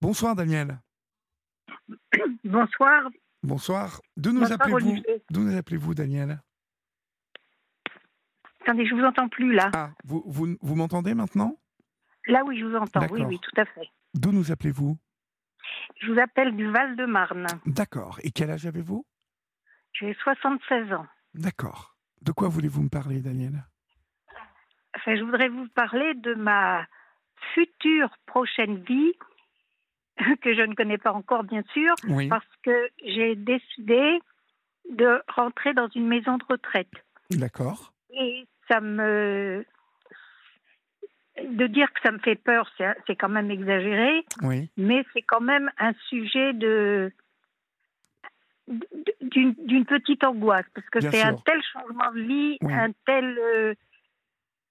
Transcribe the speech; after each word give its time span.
Bonsoir 0.00 0.34
Daniel. 0.34 0.78
Bonsoir. 2.44 3.10
Bonsoir. 3.42 4.00
D'où 4.16 4.32
nous 4.32 4.50
appelez-vous 4.50 5.02
D'où 5.30 5.40
nous 5.42 5.56
appelez-vous 5.56 5.94
Daniel? 5.94 6.40
Attendez, 8.62 8.86
je 8.86 8.94
vous 8.94 9.02
entends 9.04 9.28
plus 9.28 9.52
là. 9.52 9.70
Ah, 9.74 9.90
vous, 10.04 10.22
vous, 10.26 10.56
vous 10.60 10.74
m'entendez 10.74 11.14
maintenant? 11.14 11.56
Là 12.26 12.42
oui, 12.46 12.58
je 12.58 12.64
vous 12.66 12.76
entends. 12.76 13.06
Oui, 13.10 13.22
oui, 13.22 13.38
tout 13.40 13.60
à 13.60 13.64
fait. 13.64 13.88
D'où 14.14 14.32
nous 14.32 14.50
appelez-vous? 14.52 14.96
Je 16.00 16.12
vous 16.12 16.18
appelle 16.20 16.56
du 16.56 16.70
Val-de-Marne. 16.70 17.46
D'accord. 17.66 18.18
Et 18.22 18.30
quel 18.30 18.50
âge 18.50 18.66
avez-vous? 18.66 19.04
J'ai 19.92 20.14
76 20.22 20.92
ans. 20.92 21.06
D'accord. 21.34 21.94
De 22.22 22.32
quoi 22.32 22.48
voulez-vous 22.48 22.82
me 22.82 22.88
parler, 22.88 23.20
Daniel? 23.20 23.64
Enfin, 24.96 25.16
Je 25.16 25.22
voudrais 25.22 25.48
vous 25.48 25.68
parler 25.74 26.14
de 26.14 26.34
ma 26.34 26.86
future 27.54 28.10
prochaine 28.26 28.82
vie, 28.84 29.12
que 30.42 30.54
je 30.54 30.62
ne 30.62 30.74
connais 30.74 30.98
pas 30.98 31.12
encore, 31.12 31.44
bien 31.44 31.62
sûr, 31.72 31.94
parce 32.28 32.46
que 32.62 32.90
j'ai 33.04 33.36
décidé 33.36 34.20
de 34.90 35.22
rentrer 35.28 35.74
dans 35.74 35.88
une 35.88 36.06
maison 36.06 36.36
de 36.36 36.44
retraite. 36.48 36.92
D'accord. 37.30 37.92
Et 38.10 38.46
ça 38.68 38.80
me. 38.80 39.64
De 41.42 41.66
dire 41.68 41.90
que 41.92 42.00
ça 42.02 42.10
me 42.10 42.18
fait 42.18 42.34
peur, 42.34 42.70
c'est 43.06 43.16
quand 43.16 43.28
même 43.28 43.50
exagéré. 43.50 44.24
Oui. 44.42 44.68
Mais 44.76 45.04
c'est 45.12 45.22
quand 45.22 45.40
même 45.40 45.70
un 45.78 45.92
sujet 46.08 46.52
de 46.52 47.12
d'une 49.20 49.84
petite 49.84 50.22
angoisse 50.22 50.66
parce 50.74 50.88
que 50.90 51.00
c'est 51.00 51.22
un 51.22 51.34
tel 51.34 51.60
changement 51.72 52.12
de 52.12 52.20
vie, 52.20 52.58
un 52.62 52.92
tel 53.04 53.36
euh, 53.38 53.74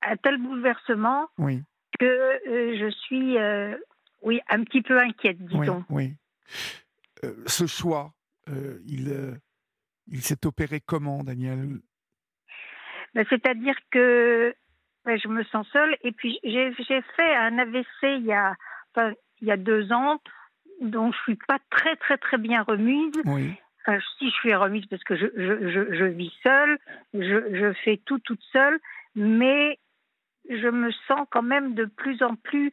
un 0.03 0.15
tel 0.15 0.37
bouleversement 0.37 1.27
oui. 1.37 1.61
que 1.99 2.05
euh, 2.05 2.77
je 2.79 2.89
suis 2.91 3.37
euh, 3.37 3.75
oui 4.21 4.39
un 4.49 4.63
petit 4.63 4.81
peu 4.81 4.99
inquiète, 4.99 5.37
disons. 5.39 5.83
Oui. 5.89 6.15
ce 7.45 7.65
choix, 7.67 8.13
il 8.47 9.39
il 10.07 10.21
s'est 10.21 10.45
opéré 10.45 10.81
comment, 10.81 11.23
Daniel? 11.23 11.79
Ben, 13.13 13.25
C'est-à-dire 13.29 13.75
que 13.91 14.55
ben, 15.05 15.19
je 15.19 15.27
me 15.27 15.43
sens 15.45 15.67
seule 15.71 15.95
et 16.03 16.11
puis 16.11 16.39
j'ai 16.43 16.73
fait 17.15 17.35
un 17.35 17.57
AVC 17.57 18.03
il 18.03 18.25
y 18.25 18.33
a 18.33 18.55
il 19.41 19.47
y 19.47 19.51
a 19.51 19.57
deux 19.57 19.91
ans 19.91 20.19
dont 20.81 21.11
je 21.11 21.17
suis 21.19 21.37
pas 21.47 21.59
très 21.69 21.95
très 21.97 22.17
très 22.17 22.37
bien 22.37 22.63
remise. 22.63 23.13
Oui 23.25 23.55
si 24.19 24.29
je 24.29 24.35
suis 24.35 24.55
remise 24.55 24.85
parce 24.87 25.03
que 25.03 25.15
je, 25.15 25.27
je, 25.35 25.95
je, 25.95 26.05
vis 26.05 26.33
seule, 26.43 26.77
je, 27.13 27.55
je, 27.55 27.73
fais 27.83 27.97
tout 28.05 28.19
toute 28.19 28.41
seule, 28.51 28.79
mais 29.15 29.79
je 30.49 30.67
me 30.67 30.91
sens 31.07 31.27
quand 31.31 31.41
même 31.41 31.73
de 31.73 31.85
plus 31.85 32.21
en 32.23 32.35
plus 32.35 32.71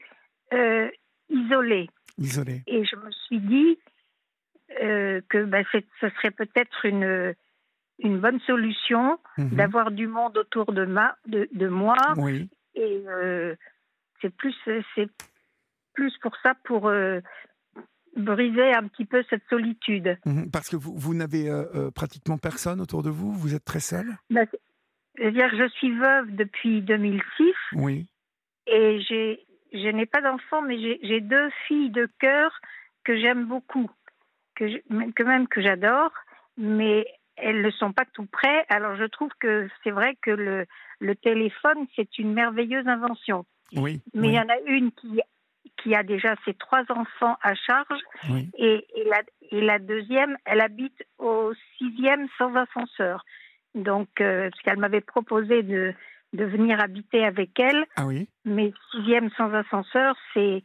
euh, 0.52 0.88
isolée. 1.28 1.88
Isolée. 2.18 2.62
Et 2.66 2.84
je 2.84 2.96
me 2.96 3.10
suis 3.10 3.40
dit 3.40 3.78
euh, 4.82 5.20
que 5.28 5.44
ben, 5.44 5.64
ce 5.72 6.08
serait 6.08 6.30
peut-être 6.30 6.84
une, 6.84 7.34
une 7.98 8.20
bonne 8.20 8.40
solution 8.40 9.18
mhm. 9.38 9.50
d'avoir 9.50 9.90
du 9.90 10.06
monde 10.06 10.36
autour 10.36 10.72
de, 10.72 10.84
ma, 10.84 11.16
de, 11.26 11.48
de 11.52 11.68
moi. 11.68 11.96
Oui. 12.16 12.48
Et 12.74 13.02
euh, 13.08 13.54
c'est 14.20 14.34
plus, 14.34 14.54
c'est 14.94 15.08
plus 15.94 16.16
pour 16.18 16.36
ça, 16.42 16.54
pour 16.64 16.88
euh, 16.88 17.20
briser 18.16 18.74
un 18.74 18.88
petit 18.88 19.04
peu 19.04 19.24
cette 19.30 19.44
solitude. 19.48 20.18
Mhm, 20.24 20.50
parce 20.50 20.68
que 20.68 20.76
vous, 20.76 20.94
vous 20.96 21.14
n'avez 21.14 21.48
euh, 21.48 21.90
pratiquement 21.90 22.38
personne 22.38 22.80
autour 22.80 23.02
de 23.02 23.10
vous? 23.10 23.32
Vous 23.32 23.54
êtes 23.54 23.64
très 23.64 23.80
seule? 23.80 24.16
Dire 24.30 25.50
je 25.56 25.68
suis 25.70 25.96
veuve 25.96 26.34
depuis 26.34 26.82
2006. 26.82 27.54
Oui. 27.72 28.06
Et 28.66 29.00
j'ai, 29.08 29.46
je 29.72 29.88
n'ai 29.88 30.06
pas 30.06 30.20
d'enfant, 30.20 30.62
mais 30.62 30.78
j'ai 31.02 31.20
deux 31.20 31.50
filles 31.66 31.90
de 31.90 32.08
cœur 32.18 32.60
que 33.04 33.18
j'aime 33.18 33.44
beaucoup, 33.46 33.90
que, 34.54 34.64
que 35.12 35.22
même 35.22 35.48
que 35.48 35.62
j'adore, 35.62 36.12
mais 36.56 37.06
elles 37.36 37.62
ne 37.62 37.70
sont 37.70 37.92
pas 37.92 38.04
tout 38.12 38.26
près. 38.26 38.64
Alors 38.68 38.96
je 38.96 39.04
trouve 39.04 39.30
que 39.38 39.68
c'est 39.82 39.90
vrai 39.90 40.16
que 40.22 40.30
le, 40.30 40.66
le 41.00 41.14
téléphone, 41.14 41.86
c'est 41.94 42.18
une 42.18 42.32
merveilleuse 42.32 42.86
invention. 42.86 43.44
Oui. 43.74 44.00
Mais 44.14 44.28
il 44.28 44.34
y 44.34 44.40
en 44.40 44.48
a 44.48 44.58
une 44.66 44.92
qui 44.92 45.20
qui 45.82 45.94
a 45.94 46.02
déjà 46.02 46.34
ses 46.44 46.54
trois 46.54 46.84
enfants 46.88 47.36
à 47.42 47.54
charge. 47.54 48.00
Et, 48.56 48.86
la, 49.06 49.22
et, 49.50 49.60
la, 49.60 49.78
deuxième, 49.78 50.36
elle 50.44 50.60
habite 50.60 51.04
au 51.18 51.52
sixième 51.76 52.28
sans 52.38 52.54
ascenseur. 52.54 53.24
Donc, 53.74 54.08
euh, 54.20 54.48
parce 54.48 54.62
qu'elle 54.62 54.78
m'avait 54.78 55.02
proposé 55.02 55.62
de, 55.62 55.92
de 56.32 56.44
venir 56.44 56.80
habiter 56.80 57.24
avec 57.24 57.58
elle. 57.58 57.84
Ah 57.96 58.06
oui. 58.06 58.28
Mais 58.44 58.72
sixième 58.90 59.30
sans 59.30 59.52
ascenseur, 59.52 60.16
c'est 60.34 60.62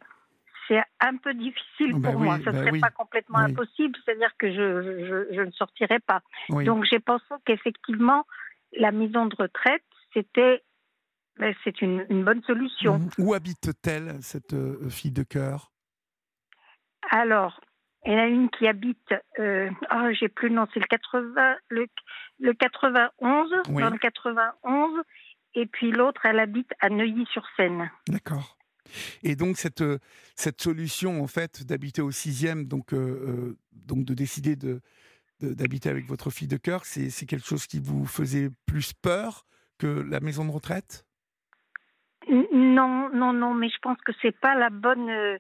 c'est 0.68 0.82
un 1.02 1.18
peu 1.18 1.34
difficile 1.34 1.94
bah 1.96 2.12
pour 2.12 2.22
moi. 2.22 2.38
Ce 2.38 2.50
ne 2.50 2.52
bah 2.52 2.60
serait 2.60 2.80
pas 2.80 2.92
complètement 2.92 3.40
impossible, 3.40 3.98
c'est-à-dire 4.06 4.32
que 4.38 4.52
je, 4.52 5.06
je, 5.06 5.36
je, 5.36 5.42
ne 5.42 5.52
sortirais 5.52 6.00
pas. 6.00 6.22
Donc 6.50 6.86
j'ai 6.86 7.00
pensé 7.00 7.26
qu'effectivement, 7.46 8.26
la 8.78 8.92
maison 8.92 9.26
de 9.26 9.36
retraite, 9.36 9.84
c'était 10.14 10.64
c'est 11.64 11.82
une, 11.82 12.06
bonne 12.24 12.44
solution. 12.44 13.00
Mmh. 13.00 13.10
Où 13.18 13.34
habite-t-elle, 13.34 14.22
cette 14.22 14.54
euh, 14.54 14.90
fille 14.90 15.12
de 15.12 15.24
cœur? 15.24 15.72
Alors, 17.10 17.60
il 18.06 18.14
y 18.14 18.16
en 18.16 18.20
a 18.20 18.28
une 18.28 18.50
qui 18.50 18.68
habite, 18.68 19.14
euh, 19.40 19.70
oh, 19.92 20.10
j'ai 20.12 20.28
plus 20.28 20.50
le 20.50 20.56
nom, 20.56 20.68
c'est 20.74 20.80
le, 20.80 20.86
80, 20.86 21.56
le, 21.70 21.88
le 22.40 22.54
91, 22.54 23.50
dans 23.70 23.90
le 23.90 23.98
91, 23.98 25.04
et 25.56 25.66
puis 25.66 25.92
l'autre, 25.92 26.26
elle 26.26 26.40
habite 26.40 26.72
à 26.80 26.90
Neuilly-sur-Seine. 26.90 27.90
D'accord. 28.08 28.58
Et 29.24 29.36
donc 29.36 29.58
cette, 29.58 29.82
euh, 29.82 30.00
cette 30.36 30.62
solution, 30.62 31.22
en 31.22 31.28
fait, 31.28 31.66
d'habiter 31.66 32.02
au 32.02 32.12
sixième, 32.12 32.66
donc, 32.66 32.94
euh, 32.94 33.58
donc 33.72 34.06
de 34.06 34.14
décider 34.14 34.56
de, 34.56 34.82
d'habiter 35.42 35.90
avec 35.90 36.06
votre 36.06 36.30
fille 36.30 36.48
de 36.48 36.58
cœur, 36.58 36.86
c'est, 36.86 37.26
quelque 37.26 37.46
chose 37.46 37.68
qui 37.68 37.80
vous 37.80 38.06
faisait 38.06 38.50
plus 38.66 38.94
peur 38.94 39.46
que 39.78 39.88
la 39.88 40.20
maison 40.20 40.46
de 40.46 40.52
retraite? 40.52 41.06
Non, 42.30 43.10
non, 43.14 43.34
non, 43.34 43.54
mais 43.54 43.70
je 43.70 43.78
pense 43.82 43.98
que 44.06 44.12
c'est 44.22 44.38
pas 44.40 44.56
la 44.56 44.70
bonne. 44.70 45.10
Euh, 45.10 45.38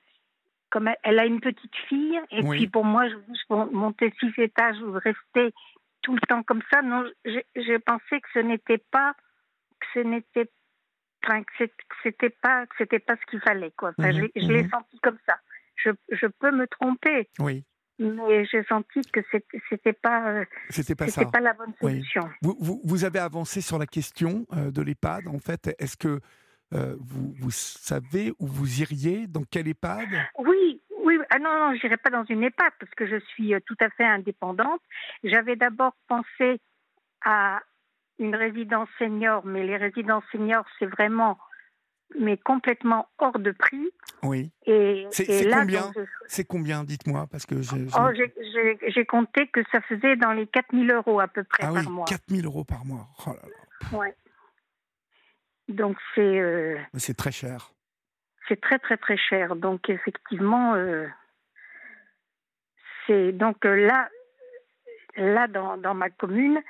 comme 0.70 0.90
elle, 1.04 1.20
a 1.20 1.26
une 1.26 1.42
petite 1.42 1.76
fille, 1.90 2.18
et 2.32 2.42
puis 2.44 2.68
pour 2.70 2.86
moi, 2.86 3.08
je, 3.10 3.16
je 3.16 3.54
monter 3.74 4.14
six 4.22 4.32
étages 4.38 4.82
ou 4.82 4.94
rester 4.94 5.54
tout 6.02 6.14
le 6.14 6.22
temps 6.22 6.44
comme 6.44 6.62
ça. 6.72 6.82
Non, 6.82 7.04
j'ai 7.26 7.80
pensé 7.80 8.22
que 8.22 8.28
ce 8.34 8.40
n'était 8.40 8.78
pas, 8.78 9.14
que 9.82 9.88
ce 9.94 10.00
n'était, 10.00 10.50
enfin, 11.24 11.44
que 11.44 11.66
c'était 12.04 12.30
pas, 12.30 12.66
que 12.68 12.76
c'était 12.78 13.00
pas 13.00 13.16
ce 13.18 13.26
qu'il 13.30 13.42
fallait, 13.42 13.72
quoi. 13.72 13.92
Enfin, 13.98 14.12
je, 14.12 14.22
mhm, 14.22 14.30
l'ai 14.36 14.64
mhm. 14.64 14.70
senti 14.70 15.00
comme 15.02 15.18
ça. 15.28 15.38
Je, 15.76 15.92
je 16.10 16.28
peux 16.28 16.52
me 16.52 16.68
tromper. 16.68 17.30
Oui. 17.40 17.66
Mais 18.00 18.46
j'ai 18.46 18.64
senti 18.64 19.02
que 19.14 19.20
c'était 19.70 19.94
pas, 19.94 20.44
c'était 20.70 20.96
pas 20.96 21.08
ça. 21.08 21.24
pas 21.26 21.40
la 21.40 21.54
bonne 21.54 21.74
solution. 21.80 22.28
Vous, 22.42 22.58
vous, 22.60 22.82
vous, 22.84 23.06
avez 23.06 23.20
avancé 23.20 23.62
sur 23.62 23.78
la 23.78 23.86
question 23.86 24.48
euh, 24.54 24.72
de 24.72 24.82
l'EHPAD. 24.82 25.28
En 25.28 25.38
fait, 25.38 25.76
est-ce 25.78 25.98
que 25.98 26.20
euh, 26.74 26.96
vous, 27.00 27.36
vous, 27.40 27.52
savez 27.52 28.32
où 28.40 28.48
vous 28.48 28.82
iriez? 28.82 29.28
Dans 29.28 29.44
quel 29.44 29.68
EHPAD? 29.68 30.08
Oui, 30.40 30.82
oui. 31.04 31.20
Ah 31.30 31.38
non, 31.38 31.60
non, 31.60 31.76
j'irai 31.80 31.98
pas 31.98 32.10
dans 32.10 32.26
une 32.26 32.44
EHPAD 32.44 32.74
parce 32.80 32.92
que 32.96 33.06
je 33.06 33.20
suis 33.20 33.54
euh, 33.54 33.60
tout 33.68 33.78
à 33.80 33.90
fait 33.92 34.06
indépendante. 34.06 34.82
J'avais 35.24 35.56
d'abord 35.56 35.94
pensé 36.08 36.60
à 37.24 37.62
une 38.20 38.36
résidence 38.36 38.90
senior, 39.00 39.46
mais 39.46 39.66
les 39.66 39.78
résidences 39.78 40.24
seniors, 40.32 40.66
c'est 40.80 40.86
vraiment 40.86 41.38
mais 42.20 42.38
complètement 42.38 43.08
hors 43.20 43.40
de 43.40 43.52
prix. 43.52 43.90
Oui. 44.24 44.52
Et, 44.66 45.08
c'est 45.12 45.50
combien 45.50 45.92
C'est 46.28 46.46
combien 46.46 46.84
Dites-moi, 46.84 47.28
parce 47.32 47.46
que 47.46 47.56
oh, 47.56 48.12
j'ai 48.88 49.06
compté 49.06 49.48
que 49.48 49.62
ça 49.72 49.82
faisait 49.82 50.16
dans 50.16 50.32
les 50.32 50.48
4000 50.48 50.92
euros 50.92 51.20
à 51.20 51.28
peu 51.28 51.44
près 51.44 51.64
ah 51.64 51.72
par 51.74 51.84
oui, 51.84 51.90
mois. 51.90 52.06
4000 52.06 52.46
euros 52.46 52.64
par 52.64 52.86
mois. 52.86 53.08
Oh 53.26 53.30
là 53.30 53.42
là. 53.44 53.98
Ouais. 53.98 54.16
Donc 55.70 55.98
c'est. 56.16 56.40
Euh, 56.40 56.78
c'est 56.96 57.16
très 57.16 57.32
cher. 57.32 57.72
C'est 58.48 58.60
très 58.60 58.80
très 58.80 58.98
très 58.98 59.18
cher. 59.18 59.56
Donc 59.56 59.90
effectivement, 59.90 60.76
euh, 60.76 61.08
c'est 63.08 63.32
donc 63.32 63.66
euh, 63.66 63.88
là, 63.88 64.10
là 65.16 65.48
dans, 65.48 65.78
dans 65.78 65.94
ma 65.94 66.10
commune, 66.10 66.62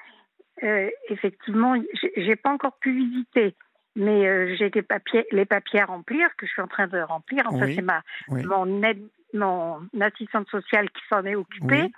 effectivement, 1.10 1.76
j'ai 2.16 2.36
pas 2.36 2.52
encore 2.52 2.78
pu 2.78 2.94
visiter, 2.94 3.56
mais 3.96 4.56
j'ai 4.58 4.70
des 4.70 4.82
papiers, 4.82 5.26
les 5.32 5.46
papiers 5.46 5.82
à 5.82 5.86
remplir 5.86 6.30
que 6.38 6.46
je 6.46 6.52
suis 6.52 6.62
en 6.62 6.68
train 6.68 6.88
de 6.88 7.00
remplir. 7.00 7.44
Enfin, 7.48 7.68
c'est 7.74 7.82
ma 7.82 8.04
mon 8.30 8.84
aide, 8.84 9.02
mon 9.34 9.82
assistante 10.00 10.50
sociale 10.50 10.90
qui 10.90 11.02
s'en 11.10 11.26
est 11.26 11.36
occupée. 11.36 11.92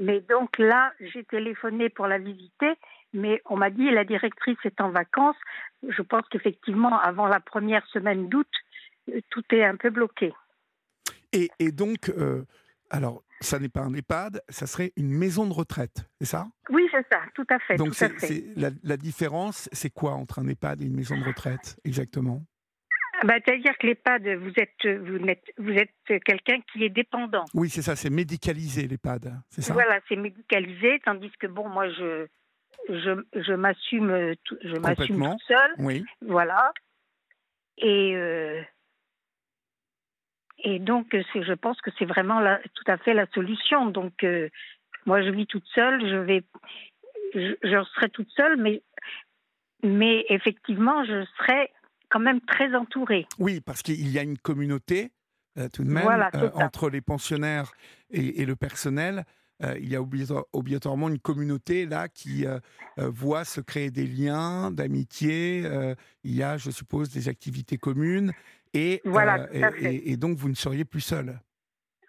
Mais 0.00 0.20
donc 0.20 0.58
là, 0.58 0.92
j'ai 1.00 1.24
téléphoné 1.24 1.88
pour 1.88 2.06
la 2.06 2.18
visiter 2.18 2.76
mais 3.12 3.40
on 3.46 3.56
m'a 3.56 3.70
dit 3.70 3.90
la 3.90 4.04
directrice 4.04 4.58
est 4.64 4.80
en 4.80 4.90
vacances. 4.90 5.36
Je 5.86 6.02
pense 6.02 6.22
qu'effectivement, 6.30 6.98
avant 6.98 7.26
la 7.26 7.40
première 7.40 7.86
semaine 7.88 8.28
d'août, 8.28 8.48
euh, 9.10 9.20
tout 9.30 9.44
est 9.50 9.64
un 9.64 9.76
peu 9.76 9.90
bloqué. 9.90 10.32
Et, 11.32 11.50
donc, 11.72 12.08
euh, 12.08 12.44
alors, 12.90 13.22
ça 13.40 13.58
n'est 13.58 13.68
pas 13.68 13.82
un 13.82 13.94
EHPAD, 13.94 14.42
ça 14.48 14.66
serait 14.66 14.92
une 14.96 15.10
maison 15.10 15.46
de 15.46 15.52
retraite, 15.52 16.08
c'est 16.20 16.26
ça? 16.26 16.46
Oui, 16.70 16.88
c'est 16.90 17.06
ça, 17.10 17.20
tout 17.34 17.46
à 17.50 17.58
fait. 17.60 17.76
Donc, 17.76 17.94
la, 18.56 18.96
différence, 18.96 19.68
c'est 19.72 19.90
quoi 19.90 20.12
entre 20.12 20.38
un 20.38 20.48
EHPAD 20.48 20.82
et 20.82 20.86
une 20.86 20.96
maison 20.96 21.18
de 21.18 21.24
retraite, 21.24 21.76
exactement? 21.84 22.42
Ah 23.20 23.26
bah, 23.26 23.34
C'est-à-dire 23.44 23.76
que 23.78 23.86
l'EHPAD, 23.86 24.28
vous 24.38 24.52
êtes, 24.56 25.00
vous 25.00 25.26
êtes, 25.26 25.44
vous 25.58 25.72
êtes 25.72 26.22
quelqu'un 26.24 26.60
qui 26.72 26.84
est 26.84 26.88
dépendant. 26.88 27.44
Oui, 27.54 27.68
c'est 27.68 27.82
ça, 27.82 27.96
c'est 27.96 28.10
médicalisé 28.10 28.86
l'EHPAD, 28.86 29.34
c'est 29.48 29.62
ça? 29.62 29.72
Voilà, 29.72 30.00
c'est 30.08 30.16
médicalisé, 30.16 31.00
tandis 31.04 31.30
que 31.40 31.46
bon, 31.48 31.68
moi, 31.68 31.88
je, 31.90 32.26
je, 32.88 33.22
je 33.34 33.52
m'assume, 33.54 34.34
m'assume 34.80 35.30
toute 35.30 35.42
seule. 35.46 35.74
Oui. 35.78 36.04
Voilà. 36.22 36.72
Et 37.78 38.14
euh, 38.16 38.60
et 40.64 40.78
donc, 40.78 41.08
je 41.12 41.52
pense 41.54 41.80
que 41.80 41.90
c'est 41.98 42.04
vraiment 42.04 42.40
la, 42.40 42.60
tout 42.74 42.84
à 42.86 42.96
fait 42.98 43.14
la 43.14 43.26
solution. 43.32 43.86
Donc, 43.86 44.24
euh, 44.24 44.48
moi, 45.06 45.22
je 45.22 45.30
vis 45.30 45.46
toute 45.46 45.66
seule, 45.74 46.00
je 46.00 46.16
vais, 46.16 46.42
je, 47.34 47.54
je 47.62 47.84
serai 47.94 48.10
toute 48.10 48.30
seule, 48.30 48.56
mais 48.56 48.82
mais 49.84 50.24
effectivement, 50.28 51.04
je 51.04 51.24
serai 51.38 51.70
quand 52.08 52.18
même 52.18 52.40
très 52.40 52.74
entourée. 52.74 53.26
Oui, 53.38 53.60
parce 53.60 53.82
qu'il 53.82 54.08
y 54.08 54.18
a 54.18 54.22
une 54.22 54.38
communauté 54.38 55.12
euh, 55.58 55.68
tout 55.68 55.82
de 55.82 55.90
même 55.90 56.06
euh, 56.06 56.50
entre 56.54 56.88
les 56.88 57.00
pensionnaires 57.00 57.72
et, 58.10 58.44
le 58.44 58.56
personnel. 58.56 59.24
Euh, 59.62 59.76
il 59.80 59.88
y 59.88 59.96
a 59.96 60.00
obligatoirement 60.52 61.08
une 61.08 61.18
communauté 61.18 61.84
là 61.84 62.08
qui 62.08 62.46
voit 62.96 63.44
se 63.44 63.60
créer 63.60 63.90
des 63.90 64.06
liens 64.06 64.70
d'amitié. 64.70 65.64
il 66.22 66.34
y 66.34 66.42
a, 66.42 66.56
je 66.56 66.70
suppose, 66.70 67.10
des 67.10 67.28
activités 67.28 67.76
communes 67.76 68.32
et, 68.74 69.00
voilà, 69.04 69.48
et, 69.52 70.16
donc 70.16 70.36
vous 70.36 70.48
ne 70.48 70.54
seriez 70.54 70.84
plus 70.84 71.00
seul. 71.00 71.38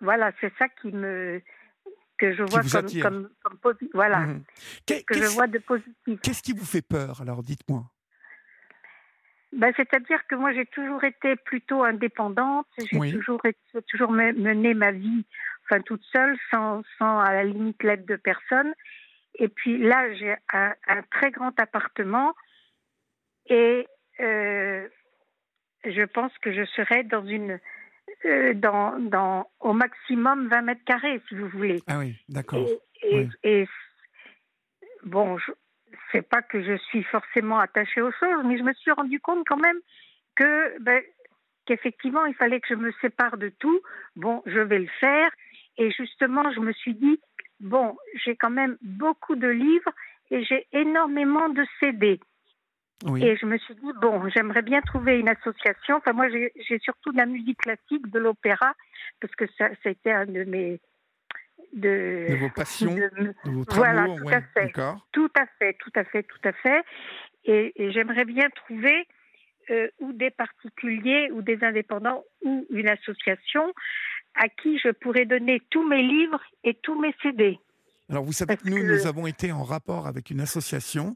Voilà, 0.01 0.31
c'est 0.41 0.51
ça 0.57 0.67
qui 0.81 0.91
me 0.91 1.41
que 2.17 2.33
je 2.33 2.43
vois 2.43 2.61
comme, 3.01 3.29
comme, 3.43 3.77
voilà 3.93 4.19
mmh 4.19 4.43
que 5.07 5.15
je 5.15 5.33
vois 5.33 5.47
de 5.47 5.59
positif. 5.59 6.19
Qu'est-ce 6.21 6.43
qui 6.43 6.51
vous 6.53 6.65
fait 6.65 6.81
peur 6.81 7.21
alors 7.21 7.43
Dites-moi? 7.43 7.83
Ben, 9.53 9.73
C'est-à-dire 9.77 10.19
que 10.27 10.35
moi, 10.35 10.53
j'ai 10.53 10.65
toujours 10.65 11.03
été 11.03 11.35
plutôt 11.37 11.83
indépendante. 11.83 12.67
J'ai 12.77 13.11
toujours, 13.11 13.41
toujours 13.87 14.11
mené 14.11 14.73
ma 14.73 14.91
vie 14.91 15.25
enfin, 15.69 15.81
toute 15.81 16.03
seule, 16.11 16.37
sans, 16.51 16.81
sans 16.97 17.19
à 17.19 17.33
la 17.33 17.43
limite 17.43 17.81
l'aide 17.83 18.05
de 18.05 18.15
personne. 18.15 18.73
Et 19.35 19.47
puis 19.47 19.77
là, 19.77 20.13
j'ai 20.15 20.35
un, 20.53 20.73
très 21.11 21.31
grand 21.31 21.57
appartement 21.59 22.33
et 23.47 23.87
euh, 24.19 24.87
je 25.85 26.03
pense 26.03 26.35
que 26.39 26.53
je 26.53 26.65
serai 26.65 27.03
dans 27.03 27.25
une. 27.25 27.59
Euh, 28.25 28.53
dans, 28.55 28.99
dans 28.99 29.47
au 29.59 29.71
maximum 29.71 30.47
20 30.47 30.61
mètres 30.63 30.83
carrés, 30.83 31.21
si 31.29 31.35
vous 31.35 31.47
voulez. 31.49 31.79
Ah 31.87 31.99
oui, 31.99 32.15
d'accord. 32.27 32.67
Et, 33.03 33.27
et, 33.43 33.67
bon, 35.03 35.37
je, 35.37 35.51
c'est 36.11 36.27
pas 36.27 36.41
que 36.41 36.61
je 36.61 36.75
suis 36.77 37.03
forcément 37.03 37.59
attachée 37.59 38.01
aux 38.01 38.11
choses, 38.11 38.43
mais 38.45 38.57
je 38.57 38.63
me 38.63 38.73
suis 38.73 38.91
rendu 38.91 39.19
compte 39.19 39.45
quand 39.47 39.57
même 39.57 39.77
que 40.35 40.79
ben, 40.81 41.01
qu'effectivement 41.65 42.25
il 42.25 42.33
fallait 42.33 42.59
que 42.59 42.67
je 42.69 42.75
me 42.75 42.91
sépare 42.99 43.37
de 43.37 43.49
tout. 43.59 43.79
Bon, 44.15 44.41
je 44.47 44.59
vais 44.59 44.79
le 44.79 44.89
faire. 44.99 45.29
Et 45.77 45.91
justement, 45.91 46.51
je 46.51 46.59
me 46.59 46.73
suis 46.73 46.95
dit 46.95 47.19
bon, 47.59 47.95
j'ai 48.25 48.35
quand 48.35 48.49
même 48.49 48.77
beaucoup 48.81 49.35
de 49.35 49.47
livres 49.47 49.91
et 50.31 50.43
j'ai 50.43 50.67
énormément 50.71 51.49
de 51.49 51.65
CD. 51.79 52.19
Et 53.17 53.37
je 53.37 53.45
me 53.45 53.57
suis 53.57 53.75
dit, 53.75 53.91
bon, 54.01 54.27
j'aimerais 54.29 54.61
bien 54.61 54.81
trouver 54.81 55.19
une 55.19 55.29
association. 55.29 55.97
Enfin, 55.97 56.11
moi, 56.13 56.27
j'ai 56.29 56.79
surtout 56.79 57.11
de 57.11 57.17
la 57.17 57.25
musique 57.25 57.59
classique, 57.59 58.09
de 58.11 58.19
l'opéra, 58.19 58.73
parce 59.21 59.33
que 59.35 59.45
ça, 59.57 59.69
ça 59.69 59.89
a 59.89 59.89
été 59.89 60.11
un 60.11 60.25
de 60.25 60.43
mes, 60.43 60.81
de, 61.73 62.35
vos 62.39 62.49
passions, 62.49 62.93
de, 62.93 63.33
vos 63.45 63.63
voilà, 63.69 64.05
tout 64.05 64.27
à 64.29 64.41
fait, 64.41 64.71
tout 65.11 65.31
à 65.35 65.45
fait, 65.57 65.73
tout 65.73 65.91
à 65.95 66.03
fait, 66.03 66.23
tout 66.23 66.41
à 66.43 66.51
fait. 66.51 66.83
Et, 67.45 67.73
j'aimerais 67.91 68.25
bien 68.25 68.49
trouver 68.49 69.07
euh, 69.69 69.87
ou 69.99 70.13
des 70.13 70.31
particuliers 70.31 71.29
ou 71.31 71.41
des 71.41 71.63
indépendants 71.63 72.23
ou 72.43 72.65
une 72.69 72.89
association 72.89 73.73
à 74.35 74.47
qui 74.49 74.77
je 74.79 74.89
pourrais 74.89 75.25
donner 75.25 75.61
tous 75.69 75.87
mes 75.87 76.03
livres 76.03 76.41
et 76.63 76.73
tous 76.75 76.99
mes 76.99 77.13
CD. 77.21 77.59
Alors 78.09 78.23
vous 78.23 78.33
savez 78.33 78.57
que 78.57 78.67
nous, 78.67 78.83
nous 78.83 79.07
avons 79.07 79.27
été 79.27 79.51
en 79.51 79.63
rapport 79.63 80.07
avec 80.07 80.31
une 80.31 80.41
association, 80.41 81.15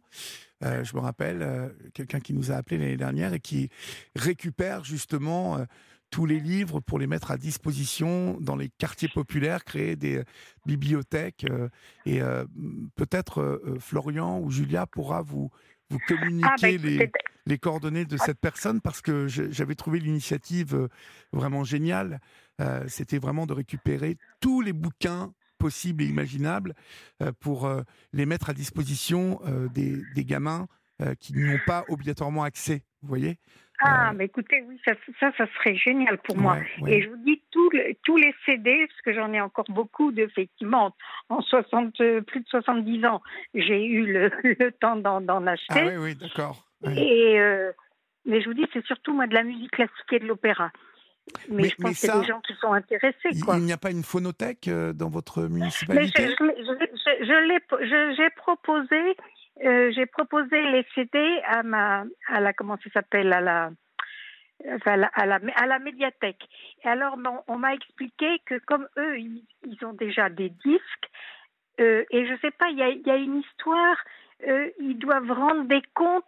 euh, 0.64 0.84
je 0.84 0.96
me 0.96 1.02
rappelle, 1.02 1.42
euh, 1.42 1.70
quelqu'un 1.94 2.20
qui 2.20 2.34
nous 2.34 2.52
a 2.52 2.56
appelé 2.56 2.78
l'année 2.78 2.98
dernière 2.98 3.34
et 3.34 3.40
qui 3.40 3.70
récupère 4.16 4.84
justement 4.84 5.66
tous 6.14 6.28
les 6.28 6.40
livres 6.40 6.80
pour 6.80 7.00
les 7.00 7.08
mettre 7.08 7.32
à 7.32 7.38
disposition 7.38 8.38
dans 8.40 8.56
les 8.56 8.70
quartiers 8.70 9.08
populaires, 9.08 9.64
créer 9.64 9.96
des 9.96 10.18
euh, 10.18 10.24
bibliothèques. 10.68 11.48
Euh, 11.50 11.70
et 12.06 12.22
euh, 12.22 12.46
peut-être 12.96 13.60
Florian 13.80 14.40
ou 14.40 14.52
Julia 14.52 14.86
pourra 14.86 15.24
vous, 15.24 15.50
vous 15.90 15.98
ah, 16.00 16.06
bah, 16.08 16.16
communiquer 16.16 16.78
les, 16.78 17.12
les, 17.48 17.58
coordonnées 17.58 18.06
de 18.06 18.18
cette 18.18 18.40
personne 18.40 18.80
parce 18.80 19.02
que 19.02 19.28
j'avais 19.28 19.74
trouvé 19.74 20.00
l'initiative 20.00 20.88
vraiment 21.32 21.64
géniale. 21.64 22.22
C'était 22.88 23.18
vraiment 23.18 23.48
de 23.48 23.54
récupérer 23.54 24.18
tous 24.40 24.62
les 24.62 24.74
bouquins 24.74 25.34
possibles 25.64 26.04
et 26.04 26.08
imaginables 26.08 26.74
pour 27.40 27.70
les 28.12 28.26
mettre 28.26 28.50
à 28.50 28.54
disposition 28.54 29.40
des, 29.74 30.02
des 30.14 30.26
gamins 30.26 30.68
qui 31.20 31.34
n'y 31.34 31.50
ont 31.50 31.60
pas 31.66 31.86
obligatoirement 31.88 32.44
accès. 32.44 32.84
Vous 33.02 33.08
voyez? 33.08 33.38
Ah, 33.80 34.14
mais 34.14 34.26
écoutez, 34.26 34.64
oui, 34.68 34.80
ça, 34.86 34.94
ça, 35.20 35.32
ça, 35.38 35.46
serait 35.58 35.76
génial 35.76 36.18
pour 36.20 36.38
moi. 36.38 36.58
Et 36.88 37.02
je 37.02 37.10
vous 37.10 37.18
dis, 37.18 37.42
tous, 37.52 37.70
tous 38.04 38.18
les 38.18 38.34
CD, 38.46 38.86
parce 38.88 39.02
que 39.02 39.14
j'en 39.14 39.34
ai 39.34 39.42
encore 39.42 39.66
beaucoup, 39.70 40.12
effectivement, 40.16 40.96
en 41.30 41.42
60, 41.42 41.98
plus 42.26 42.40
de 42.40 42.48
70 42.48 43.06
ans, 43.06 43.22
j'ai 43.54 43.86
eu 43.86 44.06
le, 44.06 44.32
le 44.60 44.72
temps 44.72 44.96
d'en 44.96 45.48
acheter. 45.48 45.80
Ah 45.80 45.86
oui, 45.88 45.98
oui, 45.98 46.16
d'accord. 46.16 46.66
Et, 46.86 47.40
euh, 47.40 47.72
mais 48.26 48.42
je 48.42 48.48
vous 48.48 48.54
dis, 48.54 48.66
c'est 48.74 48.86
surtout 48.86 49.14
moi 49.14 49.28
de 49.28 49.34
la 49.34 49.44
musique 49.44 49.72
classique 49.72 50.12
et 50.12 50.20
de 50.20 50.26
l'opéra. 50.26 50.72
Mais, 51.50 51.70
je 51.70 51.76
pense 51.76 51.92
que 51.92 51.98
c'est 51.98 52.20
des 52.20 52.26
gens 52.28 52.42
qui 52.42 52.54
sont 52.56 52.74
intéressés. 52.74 53.30
Quoi. 53.44 53.58
Il 53.58 53.64
n'y 53.64 53.74
a 53.74 53.78
pas 53.78 53.92
une 53.92 54.04
phonothèque 54.04 54.68
euh, 54.68 54.94
dans 54.94 55.10
votre 55.10 55.44
municipalité? 55.44 56.36
J'ai 57.22 58.30
proposé 58.36 59.16
euh, 59.62 59.92
j'ai 59.96 60.06
proposé 60.08 60.62
les 60.72 60.86
CD 60.96 61.42
à 61.46 61.64
ma, 61.64 62.06
à 62.28 62.40
la, 62.40 62.54
comment 62.54 62.78
ça 62.84 62.90
s'appelle, 62.92 63.32
à 63.32 63.40
la, 63.40 63.72
à 64.86 64.98
la, 64.98 65.08
à 65.14 65.26
la, 65.26 65.40
à 65.56 65.68
la 65.68 65.80
médiathèque. 65.80 66.44
Et 66.84 66.88
alors, 66.88 67.18
on, 67.48 67.58
m'a 67.58 67.74
expliqué 67.74 68.40
que 68.46 68.58
comme 68.66 68.88
eux, 68.98 69.20
ils, 69.20 69.46
ont 69.84 69.94
déjà 69.94 70.30
des 70.30 70.50
disques, 70.50 71.10
euh, 71.80 72.04
et 72.10 72.26
je 72.26 72.36
sais 72.42 72.52
pas, 72.52 72.70
il 72.70 72.78
y 72.78 72.84
a, 72.84 72.90
y 72.90 73.12
a, 73.12 73.16
une 73.16 73.42
histoire, 73.42 73.98
euh, 74.48 74.70
ils 74.80 74.98
doivent 74.98 75.32
rendre 75.32 75.64
des 75.66 75.82
comptes 75.94 76.24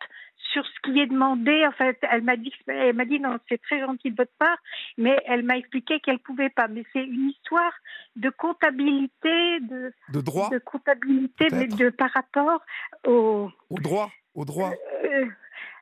sur 0.51 0.65
ce 0.65 0.79
qui 0.83 0.99
est 0.99 1.07
demandé. 1.07 1.65
En 1.65 1.71
fait, 1.71 1.97
elle 2.09 2.23
m'a 2.23 2.37
dit, 2.37 2.53
elle 2.67 2.95
m'a 2.95 3.05
dit 3.05 3.19
non, 3.19 3.37
c'est 3.49 3.61
très 3.61 3.79
gentil 3.79 4.11
de 4.11 4.15
votre 4.15 4.31
part, 4.39 4.57
mais 4.97 5.17
elle 5.25 5.43
m'a 5.43 5.57
expliqué 5.57 5.99
qu'elle 5.99 6.19
pouvait 6.19 6.49
pas. 6.49 6.67
Mais 6.67 6.83
c'est 6.93 7.03
une 7.03 7.29
histoire 7.29 7.73
de 8.15 8.29
comptabilité, 8.29 9.59
de, 9.61 9.93
de 10.09 10.21
droit, 10.21 10.49
de 10.49 10.59
comptabilité, 10.59 11.47
de, 11.49 11.89
par 11.89 12.11
rapport 12.11 12.61
au 13.05 13.49
au 13.69 13.79
droit, 13.79 14.11
au 14.33 14.45
droit. 14.45 14.71
Euh, 15.03 15.25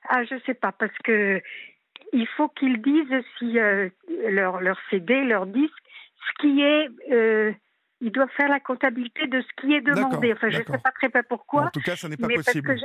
ah, 0.09 0.23
je 0.23 0.35
sais 0.45 0.53
pas 0.53 0.71
parce 0.71 0.97
que 1.03 1.41
il 2.11 2.27
faut 2.27 2.49
qu'ils 2.49 2.81
disent 2.81 3.23
si 3.37 3.59
euh, 3.59 3.89
leur 4.29 4.61
leur 4.61 4.77
CD, 4.89 5.23
leur 5.23 5.45
disque, 5.45 5.73
ce 6.27 6.41
qui 6.41 6.61
est 6.61 6.89
euh, 7.11 7.53
ils 8.03 8.11
doivent 8.11 8.29
faire 8.35 8.49
la 8.49 8.59
comptabilité 8.59 9.27
de 9.27 9.41
ce 9.41 9.61
qui 9.61 9.73
est 9.73 9.81
demandé. 9.81 10.33
Enfin, 10.33 10.49
je 10.49 10.59
ne 10.59 10.63
sais 10.63 10.77
pas 10.77 10.91
très 10.91 11.07
bien 11.07 11.23
pourquoi. 11.23 11.63
En 11.63 11.69
tout 11.69 11.81
cas, 11.81 11.95
ça 11.95 12.09
n'est 12.09 12.17
pas 12.17 12.27
possible. 12.27 12.75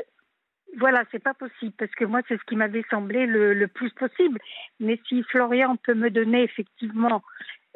Voilà, 0.76 1.02
c'est 1.10 1.22
pas 1.22 1.34
possible 1.34 1.72
parce 1.76 1.90
que 1.92 2.04
moi, 2.04 2.20
c'est 2.28 2.38
ce 2.38 2.44
qui 2.44 2.54
m'avait 2.54 2.84
semblé 2.88 3.26
le, 3.26 3.66
plus 3.66 3.90
possible. 3.90 4.38
Mais 4.78 5.00
si 5.08 5.25
Florian 5.25 5.76
peut 5.76 5.94
me 5.94 6.08
donner 6.08 6.44
effectivement, 6.44 7.22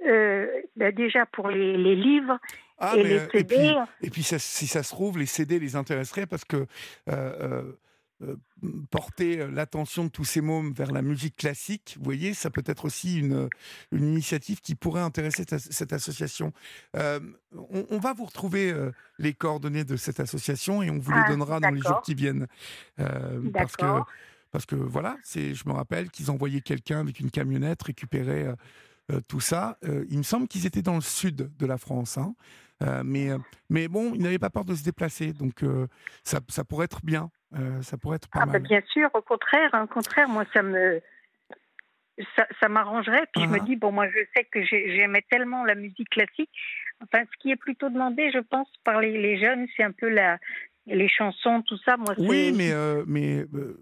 euh, 0.06 0.46
ben 0.76 0.94
déjà 0.94 1.26
pour 1.26 1.48
les, 1.48 1.96
livres 1.96 2.38
ah, 2.78 2.94
et 2.96 3.02
les 3.02 3.18
CD. 3.32 3.56
Euh, 3.56 3.84
et 4.02 4.10
puis, 4.10 4.22
si 4.22 4.66
ça 4.68 4.82
se 4.84 4.90
trouve, 4.90 5.18
les 5.18 5.26
CD 5.26 5.58
les 5.58 5.74
intéresseraient 5.74 6.26
parce 6.26 6.44
que 6.44 6.66
euh, 7.08 7.62
porter 8.90 9.40
euh, 9.40 9.50
l'attention 9.50 10.04
de 10.04 10.08
tous 10.08 10.24
ces 10.24 10.40
mômes 10.40 10.72
vers 10.72 10.92
la 10.92 11.02
musique 11.02 11.36
classique, 11.36 11.94
vous 11.98 12.04
voyez, 12.04 12.34
ça 12.34 12.50
peut 12.50 12.62
être 12.66 12.84
aussi 12.84 13.18
une, 13.18 13.48
une 13.90 14.04
initiative 14.04 14.60
qui 14.60 14.74
pourrait 14.74 15.02
intéresser 15.02 15.44
cette 15.58 15.92
association. 15.92 16.52
Euh, 16.96 17.20
on, 17.70 17.98
va 17.98 18.12
vous 18.14 18.24
retrouver 18.24 18.74
les 19.18 19.34
coordonnées 19.34 19.84
de 19.84 19.96
cette 19.96 20.20
association 20.20 20.82
et 20.82 20.90
on 20.90 20.98
vous 20.98 21.12
les 21.12 21.22
ah, 21.24 21.28
donnera 21.28 21.60
dans 21.60 21.70
les 21.70 21.80
jours 21.80 22.00
qui 22.02 22.14
viennent. 22.14 22.46
parce 23.52 23.76
que 23.76 23.84
parce 24.50 24.66
que 24.66 24.76
voilà, 24.76 25.16
c'est, 25.22 25.54
je 25.54 25.66
me 25.66 25.72
rappelle 25.72 26.10
qu'ils 26.10 26.30
envoyaient 26.30 26.60
quelqu'un 26.60 27.00
avec 27.00 27.20
une 27.20 27.30
camionnette 27.30 27.82
récupérer 27.82 28.46
tout 29.28 29.40
ça. 29.40 29.78
il 30.10 30.18
me 30.18 30.22
semble 30.22 30.48
qu'ils 30.48 30.66
étaient 30.66 30.82
dans 30.82 30.94
le 30.94 31.00
sud 31.02 31.50
de 31.56 31.66
la 31.66 31.78
France, 31.78 32.18
hein. 32.18 32.34
mais, 33.04 33.30
mais 33.70 33.88
bon, 33.88 34.12
ils 34.14 34.22
n'avaient 34.22 34.38
pas 34.38 34.50
peur 34.50 34.64
de 34.64 34.74
se 34.74 34.82
déplacer, 34.82 35.32
donc 35.32 35.64
ça, 36.24 36.40
ça 36.48 36.64
pourrait 36.64 36.86
être 36.86 37.04
bien. 37.04 37.30
Euh, 37.54 37.82
ça 37.82 37.96
pourrait 37.98 38.16
être 38.16 38.28
pas 38.28 38.40
ah, 38.42 38.46
bah, 38.46 38.58
bien 38.58 38.80
sûr, 38.92 39.10
au 39.14 39.20
contraire, 39.22 39.70
hein, 39.74 39.82
au 39.82 39.86
contraire, 39.86 40.28
moi 40.28 40.44
ça 40.54 40.62
me 40.62 41.00
ça, 42.36 42.46
ça 42.60 42.68
m'arrangerait. 42.68 43.26
Puis 43.32 43.42
je 43.42 43.48
me 43.48 43.56
Ah. 43.60 43.64
dis, 43.64 43.76
bon, 43.76 43.90
moi, 43.90 44.06
je 44.08 44.18
sais 44.36 44.44
que 44.44 44.62
j'ai- 44.64 44.96
j'aimais 44.98 45.24
tellement 45.30 45.64
la 45.64 45.74
musique 45.74 46.10
classique. 46.10 46.50
Enfin, 47.02 47.24
ce 47.24 47.38
qui 47.40 47.50
est 47.50 47.56
plutôt 47.56 47.88
demandé, 47.88 48.30
je 48.32 48.38
pense, 48.38 48.68
par 48.84 49.00
les, 49.00 49.18
les 49.20 49.40
jeunes, 49.40 49.66
c'est 49.76 49.82
un 49.82 49.92
peu 49.92 50.08
la, 50.10 50.38
les 50.86 51.08
chansons, 51.08 51.62
tout 51.66 51.78
ça. 51.78 51.96
Moi, 51.96 52.14
Oui, 52.18 52.52
mais, 52.56 52.70
euh, 52.72 53.02
mais 53.06 53.44
euh, 53.54 53.78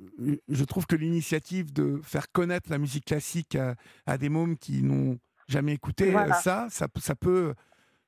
je 0.49 0.65
trouve 0.65 0.87
que 0.87 0.95
l'initiative 0.97 1.73
de 1.73 2.01
faire 2.05 2.31
connaître 2.31 2.71
la 2.71 2.79
musique 2.79 3.05
classique 3.07 3.57
à, 3.57 3.75
à 4.07 4.17
des 4.17 4.29
mômes 4.29 4.57
qui 4.57 4.83
n'ont 4.85 5.19
jamais 5.49 5.73
écouté 5.75 6.11
Voilà. 6.13 6.35
ça, 6.35 6.69
ça, 6.71 6.87
peut- 6.89 7.01
ça 7.01 7.17
peut, 7.17 7.55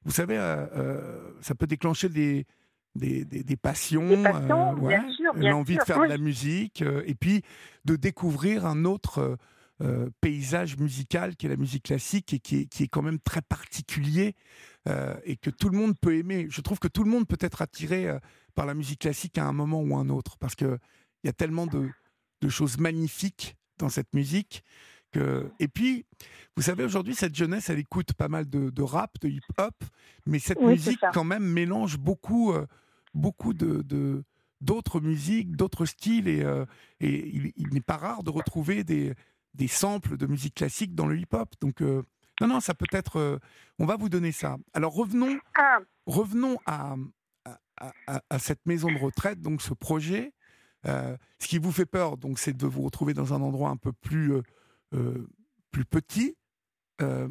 vous 0.05 0.13
savez, 0.13 0.37
ça 1.41 1.55
peut 1.57 1.67
déclencher 1.67 2.09
des, 2.09 2.47
des, 2.95 3.25
des- 3.25 3.43
des 3.43 3.57
passions, 3.57 4.11
euh, 4.35 4.49
l'envie 5.51 5.77
de 5.77 5.83
faire 5.85 5.97
de 5.97 6.09
la 6.09 6.19
musique, 6.19 6.83
euh, 6.83 7.03
et 7.07 7.15
puis 7.15 7.43
de 7.85 7.97
découvrir 7.97 8.67
un 8.67 8.85
autre 8.85 9.39
euh, 9.81 10.11
paysage 10.21 10.77
musical 10.77 11.35
qui 11.37 11.47
est 11.47 11.49
la 11.49 11.57
musique 11.57 11.85
classique 11.85 12.33
et 12.35 12.39
qui 12.39 12.57
est, 12.61 12.67
qui 12.67 12.85
est 12.85 12.89
quand 12.89 13.03
même 13.03 13.19
très 13.19 13.43
particulier 13.43 14.35
et 15.25 15.37
que 15.37 15.49
tout 15.51 15.69
le 15.69 15.79
monde 15.79 15.95
peut 16.01 16.17
aimer. 16.17 16.47
Je 16.51 16.61
trouve 16.61 16.81
que 16.81 16.89
tout 16.89 17.05
le 17.05 17.11
monde 17.11 17.27
peut 17.29 17.37
être 17.41 17.63
attiré 17.63 18.09
par 18.57 18.67
la 18.67 18.75
musique 18.75 19.01
classique 19.01 19.39
à 19.39 19.45
un 19.47 19.53
moment 19.53 19.81
ou 19.81 19.97
un 19.97 20.09
autre 20.09 20.37
parce 20.39 20.57
que 20.57 20.77
il 21.23 21.29
y 21.29 21.31
a 21.31 21.33
tellement 21.33 21.67
de, 21.69 21.89
de 22.41 22.49
choses 22.49 22.79
magnifiques 22.79 23.57
dans 23.79 23.89
cette 23.89 24.13
musique 24.13 24.65
et 25.59 25.69
puis 25.69 26.05
vous 26.57 26.63
savez 26.63 26.85
aujourd'hui 26.85 27.15
cette 27.15 27.35
jeunesse 27.35 27.71
elle 27.71 27.79
écoute 27.79 28.13
pas 28.15 28.29
mal 28.29 28.49
de, 28.49 28.71
de 28.71 28.83
rap 28.83 29.13
de 29.21 29.29
hip 29.29 29.41
hop 29.59 29.75
mais 30.27 30.39
cette 30.39 30.59
Oui, 30.61 30.73
musique 30.73 31.01
quand 31.13 31.25
même 31.25 31.45
mélange 31.45 31.99
beaucoup 31.99 32.53
euh, 32.53 32.67
beaucoup 33.15 33.53
de, 33.55 33.83
de- 33.83 34.25
d'autres 34.61 35.01
musiques 35.01 35.57
d'autres 35.57 35.87
styles 35.87 36.29
et, 36.29 36.43
euh, 36.43 36.65
et 37.01 37.29
il, 37.29 37.53
il 37.57 37.69
n'est 37.75 37.81
pas 37.81 37.97
rare 37.97 38.23
de 38.23 38.31
retrouver 38.31 38.85
des 38.85 39.15
des 39.55 39.69
samples 39.69 40.17
de 40.17 40.27
musique 40.27 40.55
classique 40.55 40.95
dans 40.95 41.07
le 41.07 41.19
hip 41.19 41.29
hop 41.33 41.51
donc 41.61 41.83
euh, 41.83 42.03
non 42.41 42.47
non 42.49 42.61
ça 42.61 42.75
peut 42.75 42.87
être 42.93 43.17
euh, 43.19 43.39
on 43.79 43.87
va 43.87 43.97
vous 43.97 44.09
donner 44.09 44.33
ça. 44.33 44.57
Alors 44.73 44.95
revenons 44.95 45.39
Ah, 45.57 45.79
revenons 46.07 46.59
à, 46.67 46.95
à, 47.45 47.93
à- 48.07 48.23
à 48.31 48.39
cette 48.39 48.65
maison 48.67 48.91
de 48.91 48.99
retraite, 48.99 49.41
donc 49.41 49.61
ce 49.63 49.75
projet. 49.75 50.33
Ce 50.85 51.47
qui 51.47 51.59
vous 51.59 51.71
fait 51.73 51.87
peur, 51.87 52.17
donc, 52.17 52.39
c'est 52.41 52.57
de 52.57 52.67
vous 52.67 52.83
retrouver 52.83 53.15
dans 53.15 53.33
un 53.35 53.41
endroit 53.41 53.71
un 53.71 53.77
peu 53.77 53.93
plus, 53.93 54.33
euh, 54.95 55.27
plus 55.71 55.85
petit. 55.85 56.37
Euh, 57.01 57.29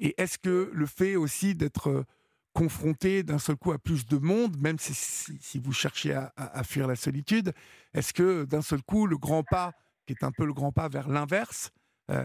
et 0.00 0.14
est-ce 0.20 0.38
que 0.38 0.70
le 0.72 0.86
fait 0.86 1.16
aussi 1.16 1.54
d'être 1.54 1.88
euh, 1.88 2.04
confronté 2.52 3.22
d'un 3.22 3.38
seul 3.38 3.56
coup 3.56 3.72
à 3.72 3.78
plus 3.78 4.06
de 4.06 4.16
monde, 4.18 4.56
même 4.60 4.78
si, 4.78 5.58
vous 5.58 5.72
cherchez 5.72 6.14
à, 6.14 6.62
fuir 6.62 6.86
la 6.86 6.94
solitude, 6.94 7.52
est-ce 7.94 8.12
que 8.12 8.44
d'un 8.44 8.62
seul 8.62 8.82
coup, 8.82 9.06
le 9.06 9.18
grand 9.18 9.42
pas, 9.42 9.72
qui 10.06 10.12
est 10.12 10.22
un 10.24 10.30
peu 10.30 10.46
le 10.46 10.52
grand 10.52 10.70
pas 10.70 10.88
vers 10.88 11.08
l'inverse, 11.08 11.72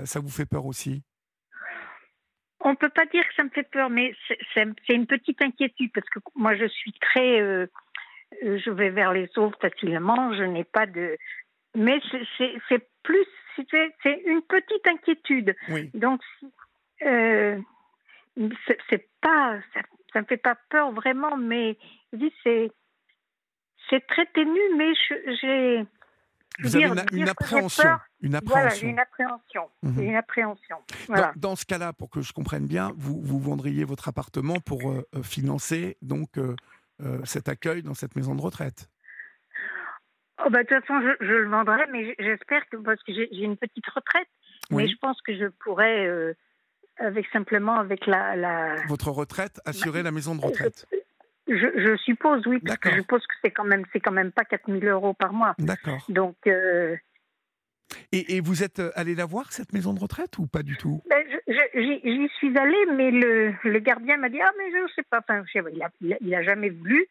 ça 0.04 0.20
vous 0.20 0.30
fait 0.30 0.46
peur 0.46 0.68
aussi? 0.68 1.02
On 2.60 2.76
peut 2.76 2.90
pas 2.90 3.08
dire 3.08 3.28
que 3.28 3.34
ça 3.34 3.44
me 3.44 3.50
fait 3.50 3.68
peur, 3.72 3.90
mais 3.90 4.14
c'est- 4.54 4.68
une 4.90 5.08
petite 5.08 5.42
inquiétude 5.42 5.92
parce 5.96 6.08
que 6.10 6.20
moi, 6.36 6.56
je 6.56 6.68
suis 6.68 6.94
très, 6.94 7.68
je 8.44 8.70
vais 8.70 8.92
vers 8.92 9.14
les 9.14 9.30
autres 9.38 9.58
facilement. 9.60 10.32
Je 10.36 10.44
n'ai 10.44 10.64
pas 10.64 10.86
de, 10.86 11.18
mais 11.80 12.00
c'est- 12.38 12.88
plus, 13.04 13.26
c'est 13.56 14.22
une 14.26 14.42
petite 14.44 14.86
inquiétude. 14.88 15.56
Oui. 15.70 15.90
Donc, 15.94 16.22
euh, 17.06 17.60
c'est 18.90 19.10
pas, 19.22 19.58
ça, 19.74 19.82
ça 20.14 20.22
me 20.22 20.26
fait 20.26 20.38
pas 20.38 20.56
peur 20.70 20.92
vraiment, 20.92 21.38
mais 21.38 21.78
c'est, 22.44 22.72
c'est 23.90 24.06
très 24.08 24.26
ténu, 24.28 24.60
mais 24.78 24.92
j'ai, 25.42 25.86
Vous 26.60 26.76
avez 26.76 26.86
une, 27.14 27.30
appréhension. 27.30 27.84
peur, 27.84 28.00
Une 28.22 28.32
voilà, 28.44 28.66
appréhension. 28.68 28.80
j'ai 28.82 28.88
une 28.92 29.00
appréhension, 29.00 29.70
Mhm. 29.84 30.02
une 30.04 30.16
appréhension. 30.16 30.78
Dans- 30.90 30.96
Voilà. 31.08 31.34
Dans, 31.38 31.56
ce 31.56 31.66
cas-là, 31.66 31.94
pour 31.94 32.10
que 32.10 32.22
je 32.22 32.34
comprenne 32.34 32.68
bien, 32.68 32.92
vous, 32.98 33.20
vous 33.22 33.40
vendriez 33.40 33.86
votre 33.86 34.08
appartement 34.10 34.60
pour 34.60 34.90
euh, 34.92 35.08
euh, 35.16 35.24
financer 35.24 35.98
donc 36.02 36.38
euh, 36.38 36.56
cet 37.24 37.48
accueil 37.48 37.82
dans 37.82 37.94
cette 37.94 38.16
maison 38.18 38.36
de 38.36 38.42
retraite. 38.42 38.90
Oh 40.46 40.50
bah, 40.50 40.64
de 40.64 40.68
toute 40.70 40.86
façon, 40.86 41.02
je, 41.02 41.26
je 41.26 41.32
le 41.34 41.50
vendrai, 41.50 41.86
mais 41.92 42.16
j'espère 42.20 42.68
que 42.70 42.78
parce 42.78 43.02
que 43.04 43.14
j'ai 43.14 43.28
une 43.44 43.58
petite 43.58 43.86
retraite, 43.88 44.28
mais 44.72 44.78
Oui. 44.84 44.90
je 44.92 44.98
pense 44.98 45.22
que 45.22 45.36
je 45.38 45.48
pourrais, 45.64 46.08
euh, 46.08 46.34
avec 46.98 47.26
simplement 47.34 47.78
avec 47.78 48.06
la, 48.06 48.36
la 48.36 48.76
Votre 48.88 49.10
retraite, 49.12 49.60
assurer 49.66 50.02
la 50.04 50.12
maison 50.12 50.36
de 50.36 50.42
retraite. 50.42 50.86
je, 51.48 51.56
je 51.56 51.98
suppose 51.98 52.46
oui, 52.48 52.60
parce 52.60 52.78
que 52.78 52.88
D'accord. 52.90 52.98
je 52.98 53.02
suppose 53.02 53.28
que 53.28 53.36
c'est 53.44 53.52
quand 53.52 53.64
même 53.66 53.84
c'est 53.92 54.00
quand 54.00 54.12
même 54.14 54.32
pas 54.32 54.44
4000 54.46 54.86
euros 54.88 55.14
par 55.14 55.34
mois. 55.34 55.56
D'accord. 55.60 56.06
Donc 56.10 56.36
euh, 56.48 56.96
Et, 58.12 58.36
et 58.38 58.42
vous 58.42 58.64
êtes 58.64 58.80
euh, 58.80 58.92
allé 58.96 59.16
la 59.16 59.26
voir, 59.26 59.52
cette 59.52 59.74
maison 59.74 59.94
de 59.94 60.00
retraite, 60.00 60.38
ou 60.38 60.46
pas 60.48 60.64
du 60.64 60.78
tout? 60.78 61.02
ben, 61.10 61.26
j'y 61.74 62.30
suis 62.38 62.58
allée, 62.58 62.86
mais 62.96 63.12
le, 63.12 63.54
le 63.64 63.80
gardien 63.80 64.18
m'a 64.18 64.30
dit 64.30 64.40
ah 64.42 64.52
mais 64.58 64.72
je 64.72 64.94
sais 64.94 65.04
pas, 65.10 65.20
enfin 65.20 65.44
je 65.46 65.52
sais 65.52 65.62
pas, 65.64 65.70
il 65.72 65.82
a, 65.84 65.90
il 66.02 66.14
a, 66.14 66.18
il 66.22 66.34
a 66.36 66.44
jamais 66.44 66.70
voulu. 66.70 67.06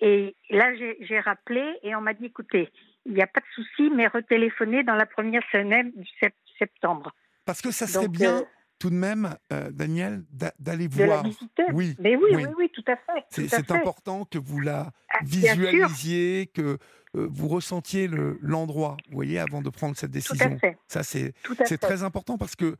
Et 0.00 0.34
là 0.50 0.72
j'ai 0.74 1.20
rappelé 1.20 1.62
et 1.82 1.94
on 1.94 2.00
m'a 2.00 2.14
dit 2.14 2.26
écoutez 2.26 2.70
il 3.06 3.14
n'y 3.14 3.22
a 3.22 3.26
pas 3.26 3.40
de 3.40 3.46
souci, 3.54 3.90
mais 3.94 4.06
retéléphonez 4.08 4.82
dans 4.84 4.94
la 4.94 5.06
première 5.06 5.42
semaine 5.50 5.90
du 5.96 6.06
sept- 6.20 6.34
septembre. 6.58 7.14
Parce 7.46 7.62
que 7.62 7.70
ça 7.70 7.86
serait 7.86 8.04
Donc, 8.06 8.14
bien, 8.16 8.36
euh, 8.40 8.44
tout 8.78 8.90
de 8.90 8.94
même, 8.94 9.34
euh, 9.52 9.70
Daniel, 9.70 10.22
d'a- 10.30 10.52
d'aller 10.58 10.86
de 10.86 10.94
voir. 10.94 11.22
la 11.22 11.28
visiter. 11.28 11.64
Oui, 11.72 11.96
Mais 11.98 12.14
oui, 12.16 12.24
oui. 12.34 12.44
oui, 12.46 12.52
oui, 12.58 12.70
tout 12.74 12.84
à 12.86 12.96
fait. 12.96 13.24
C'est 13.30 13.70
important 13.70 14.26
que 14.26 14.36
vous 14.38 14.60
la 14.60 14.90
Ah, 15.08 15.18
visualisiez, 15.24 16.50
que 16.52 16.76
euh, 17.16 17.26
vous 17.30 17.48
ressentiez 17.48 18.06
le- 18.06 18.38
l'endroit, 18.42 18.96
vous 19.08 19.14
voyez, 19.16 19.38
avant 19.38 19.62
de 19.62 19.70
prendre 19.70 19.96
cette 19.96 20.10
tout 20.12 20.16
à 20.16 20.34
décision. 20.34 20.58
fait. 20.58 20.76
Ça, 20.86 21.02
c'est 21.02 21.32
très 21.78 22.02
important 22.02 22.36
parce 22.38 22.54
que 22.54 22.76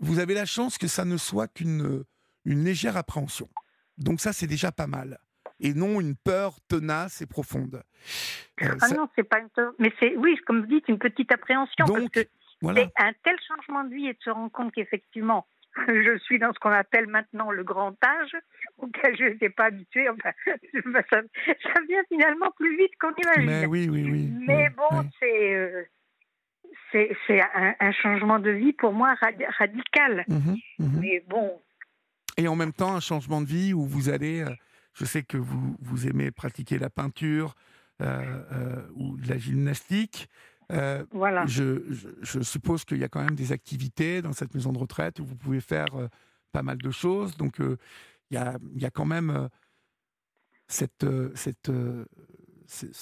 vous 0.00 0.20
avez 0.20 0.34
la 0.34 0.46
chance 0.46 0.78
que 0.78 0.86
ça 0.86 1.04
ne 1.04 1.16
soit 1.16 1.48
qu'une 1.48 2.04
une 2.44 2.64
légère 2.64 2.96
appréhension. 2.96 3.48
Donc 3.98 4.20
ça, 4.20 4.32
c'est 4.32 4.46
déjà 4.48 4.72
pas 4.72 4.86
mal. 4.86 5.18
Et 5.62 5.74
non 5.74 6.00
une 6.00 6.16
peur 6.16 6.56
tenace 6.68 7.22
et 7.22 7.26
profonde. 7.26 7.82
Euh, 8.62 8.66
Ah 8.80 8.88
ça- 8.88 8.94
non, 8.96 9.08
c'est 9.16 9.22
pas 9.22 9.38
une. 9.40 9.48
Mais 9.78 9.92
c'est, 10.00 10.16
oui, 10.16 10.36
comme 10.46 10.60
vous 10.60 10.66
dites, 10.66 10.88
une 10.88 10.98
petite 10.98 11.30
appréhension. 11.32 11.86
parce 11.86 12.00
donc, 12.00 12.10
que 12.10 12.20
voilà. 12.60 12.82
c'est 12.82 12.90
un 13.02 13.12
tel 13.24 13.36
changement 13.48 13.84
de 13.84 13.94
vie 13.94 14.06
et 14.08 14.12
de 14.12 14.18
se 14.22 14.30
rendre 14.30 14.50
compte 14.50 14.72
qu'effectivement, 14.72 15.46
je 15.88 16.18
suis 16.18 16.38
dans 16.38 16.52
ce 16.52 16.58
qu'on 16.58 16.70
appelle 16.70 17.06
maintenant 17.06 17.50
le 17.50 17.64
grand 17.64 17.96
âge, 18.04 18.36
auquel 18.78 19.16
je 19.16 19.24
n'étais 19.24 19.50
pas 19.50 19.66
habituée. 19.66 20.08
Enfin, 20.08 20.32
ça, 21.10 21.20
ça 21.62 21.80
vient 21.88 22.02
finalement 22.08 22.50
plus 22.58 22.76
vite 22.76 22.92
qu'on 23.00 23.14
imagine. 23.14 23.46
Mais 23.46 23.66
oui, 23.66 23.88
oui, 23.88 24.02
oui. 24.10 24.30
Mais 24.46 24.68
oui, 24.68 24.74
bon, 24.76 24.98
oui. 25.00 25.06
c'est. 25.20 25.54
euh, 25.54 25.82
c'est 26.90 27.16
c'est 27.26 27.40
un, 27.40 27.74
un 27.80 27.92
changement 27.92 28.38
de 28.38 28.50
vie 28.50 28.72
pour 28.72 28.92
moi 28.92 29.14
radi- 29.20 29.46
radical. 29.58 30.24
Mhm, 30.28 30.56
mhm. 30.78 31.00
Mais 31.00 31.24
bon, 31.28 31.60
Et 32.36 32.48
en 32.48 32.56
même 32.56 32.72
temps, 32.72 32.94
un 32.94 33.00
changement 33.00 33.40
de 33.40 33.46
vie 33.46 33.72
où 33.74 33.84
vous 33.86 34.08
allez. 34.08 34.40
euh, 34.42 34.50
je 34.94 35.04
sais 35.04 35.22
que 35.22 35.36
vous, 35.38 35.76
vous 35.80 36.06
aimez 36.06 36.30
pratiquer 36.30 36.78
la 36.78 36.90
peinture 36.90 37.54
euh, 38.00 38.42
euh, 38.52 38.88
ou 38.94 39.16
de 39.16 39.28
la 39.28 39.38
gymnastique. 39.38 40.28
Euh, 40.70 41.04
voilà. 41.10 41.44
je, 41.46 41.82
je- 41.92 42.08
je 42.22 42.40
suppose 42.40 42.84
qu'il 42.84 42.98
y 42.98 43.04
a 43.04 43.08
quand 43.08 43.22
même 43.22 43.34
des 43.34 43.52
activités 43.52 44.22
dans 44.22 44.32
cette 44.32 44.54
maison 44.54 44.72
de 44.72 44.78
retraite 44.78 45.18
où 45.20 45.24
vous 45.24 45.36
pouvez 45.36 45.60
faire 45.60 45.86
euh, 45.94 46.08
pas 46.52 46.62
mal 46.62 46.78
de 46.78 46.90
choses. 46.90 47.36
Donc, 47.36 47.60
euh, 47.60 47.76
il 48.30 48.34
y, 48.34 48.38
a, 48.38 48.56
il 48.74 48.80
y 48.80 48.86
a 48.86 48.90
quand 48.90 49.04
même 49.04 49.48
cette, 50.68 51.04
cette, 51.34 51.70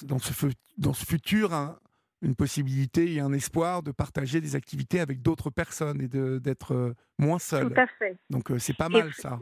dans, 0.02 0.18
ce, 0.18 0.46
dans 0.78 0.92
ce 0.92 1.04
futur 1.04 1.52
un- 1.54 1.78
une 2.22 2.34
possibilité 2.34 3.14
et 3.14 3.20
un 3.20 3.32
espoir 3.32 3.82
de 3.82 3.92
partager 3.92 4.40
des 4.40 4.54
activités 4.56 5.00
avec 5.00 5.22
d'autres 5.22 5.48
personnes 5.50 6.02
et 6.02 6.08
d'être 6.08 6.94
moins 7.18 7.38
seul. 7.38 7.72
Tout 7.72 7.80
à 7.80 7.86
fait. 7.86 8.18
Donc, 8.28 8.52
c'est 8.58 8.76
pas 8.76 8.86
Et 8.88 8.92
mal 8.92 9.12
ça. 9.14 9.38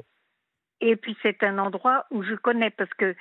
Et 0.81 0.95
puis 0.97 1.17
c'est 1.23 1.43
un 1.43 1.59
endroit 1.59 2.07
où 2.11 2.23
je 2.23 2.35
connais 2.35 2.71
parce 2.71 2.93
que 2.95 3.15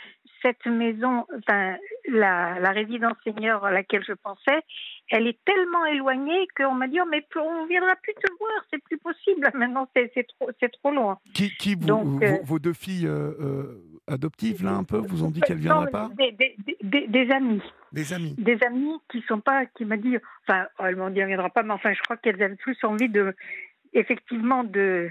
cette 0.44 0.66
maison, 0.68 1.26
enfin 1.40 1.76
la, 2.08 2.60
la 2.60 2.70
résidence 2.72 3.18
senior 3.24 3.66
à 3.66 3.72
laquelle 3.72 4.04
je 4.08 4.14
pensais, 4.14 4.62
elle 5.10 5.26
est 5.26 5.44
tellement 5.44 5.84
éloignée 5.88 6.48
qu'on 6.56 6.76
m'a 6.76 6.88
dit 6.88 7.00
oh, 7.02 7.08
mais 7.10 7.26
on 7.36 7.66
viendra 7.66 7.96
plus 7.96 8.14
te 8.14 8.32
voir, 8.40 8.52
c'est 8.72 8.82
plus 8.84 9.00
possible 9.00 9.50
maintenant, 9.56 9.90
c'est 9.96 10.12
trop, 10.28 10.50
c'est 10.60 10.72
trop 10.74 10.92
loin. 10.92 11.18
Qui, 11.34 11.50
qui 11.58 11.74
vous- 11.74 11.88
Donc, 11.88 12.06
vos, 12.06 12.24
euh, 12.24 12.38
vos 12.44 12.60
deux 12.60 12.74
filles 12.74 13.08
euh, 13.08 13.32
euh, 13.42 13.82
adoptives, 14.08 14.64
là, 14.64 14.74
un 14.74 14.84
peu, 14.84 14.98
vous 14.98 15.24
ont 15.24 15.32
dit 15.32 15.42
qu'elles 15.42 15.58
ne 15.58 15.62
viendraient 15.64 15.90
pas 15.90 16.10
des, 16.16 16.32
des, 16.34 16.56
des- 16.84 17.08
des- 17.08 17.32
amis, 17.32 17.64
Des 17.92 18.14
amis. 18.14 18.36
des 18.38 18.60
amis 18.68 18.94
qui 19.12 19.22
sont 19.28 19.40
pas, 19.42 19.66
qui 19.66 19.84
m'a 19.86 19.98
dit, 19.98 20.16
enfin 20.48 20.68
elles 20.80 20.96
m'ont 20.96 21.10
dit 21.10 21.20
elle 21.22 21.28
viendra 21.28 21.50
pas, 21.50 21.64
mais 21.64 21.74
enfin 21.74 21.92
je 21.94 22.02
crois 22.04 22.18
qu'elles 22.18 22.42
avaient 22.44 22.56
plus 22.56 22.78
envie 22.84 23.10
de, 23.10 23.36
effectivement 23.94 24.64
de 24.64 25.10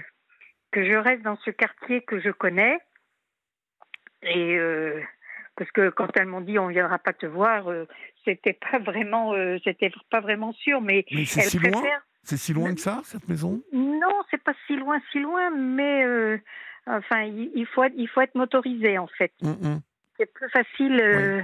que 0.77 0.85
je 0.85 0.93
reste 0.93 1.23
dans 1.23 1.37
ce 1.37 1.49
quartier 1.49 2.01
que 2.01 2.19
je 2.19 2.29
connais 2.29 2.77
et 4.21 4.55
euh, 4.57 5.01
parce 5.55 5.71
que 5.71 5.89
quand 5.89 6.15
elles 6.15 6.27
m'ont 6.27 6.41
dit 6.41 6.59
on 6.59 6.67
viendra 6.67 6.99
pas 6.99 7.13
te 7.13 7.25
voir, 7.25 7.67
euh, 7.67 7.87
c'était 8.23 8.53
pas 8.53 8.77
vraiment, 8.77 9.33
euh, 9.33 9.57
c'était 9.63 9.91
pas 10.11 10.19
vraiment 10.19 10.53
sûr, 10.53 10.79
mais 10.79 11.03
Mais 11.11 11.25
c'est 11.25 11.41
si 11.41 11.57
loin 11.57 11.71
préfèrent. 11.71 12.05
C'est 12.21 12.37
si 12.37 12.53
loin 12.53 12.75
que 12.75 12.79
ça, 12.79 13.01
cette 13.05 13.27
maison? 13.27 13.63
Non, 13.73 14.21
c'est 14.29 14.43
pas 14.43 14.53
si 14.67 14.75
loin, 14.75 14.99
si 15.11 15.19
loin, 15.19 15.49
mais 15.49 16.05
euh, 16.05 16.37
enfin 16.85 17.23
il, 17.23 17.65
faut 17.73 17.83
être, 17.83 17.95
il 17.97 18.07
faut 18.07 18.21
être 18.21 18.35
motorisé 18.35 18.99
en 18.99 19.07
fait. 19.07 19.33
Hum, 19.41 19.57
hum. 19.63 19.81
C'est 20.19 20.31
plus 20.31 20.49
facile, 20.51 21.01
euh, 21.01 21.41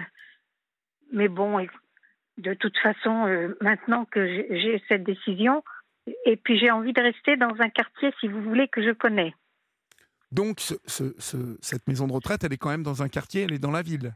mais 1.11 1.27
bon, 1.27 1.65
de 2.37 2.53
toute 2.53 2.77
façon, 2.77 3.25
euh, 3.25 3.57
maintenant 3.61 4.05
que 4.05 4.27
j'ai 4.27 4.79
cette 4.87 5.03
décision, 5.03 5.63
et 6.25 6.37
puis 6.37 6.57
j'ai 6.59 6.71
envie 6.71 6.93
de 6.93 7.01
rester 7.01 7.37
dans 7.37 7.55
un 7.59 7.69
quartier, 7.69 8.11
si 8.19 8.27
vous 8.27 8.41
voulez, 8.41 8.67
que 8.67 8.83
je 8.83 8.91
connais. 8.91 9.33
Donc 10.31 10.59
cette 10.59 11.87
maison 11.87 12.07
de 12.07 12.13
retraite, 12.13 12.43
elle 12.43 12.53
est 12.53 12.57
quand 12.57 12.69
même 12.69 12.83
dans 12.83 13.03
un 13.03 13.09
quartier, 13.09 13.43
elle 13.43 13.53
est 13.53 13.59
dans 13.59 13.71
la 13.71 13.83
ville 13.83 14.13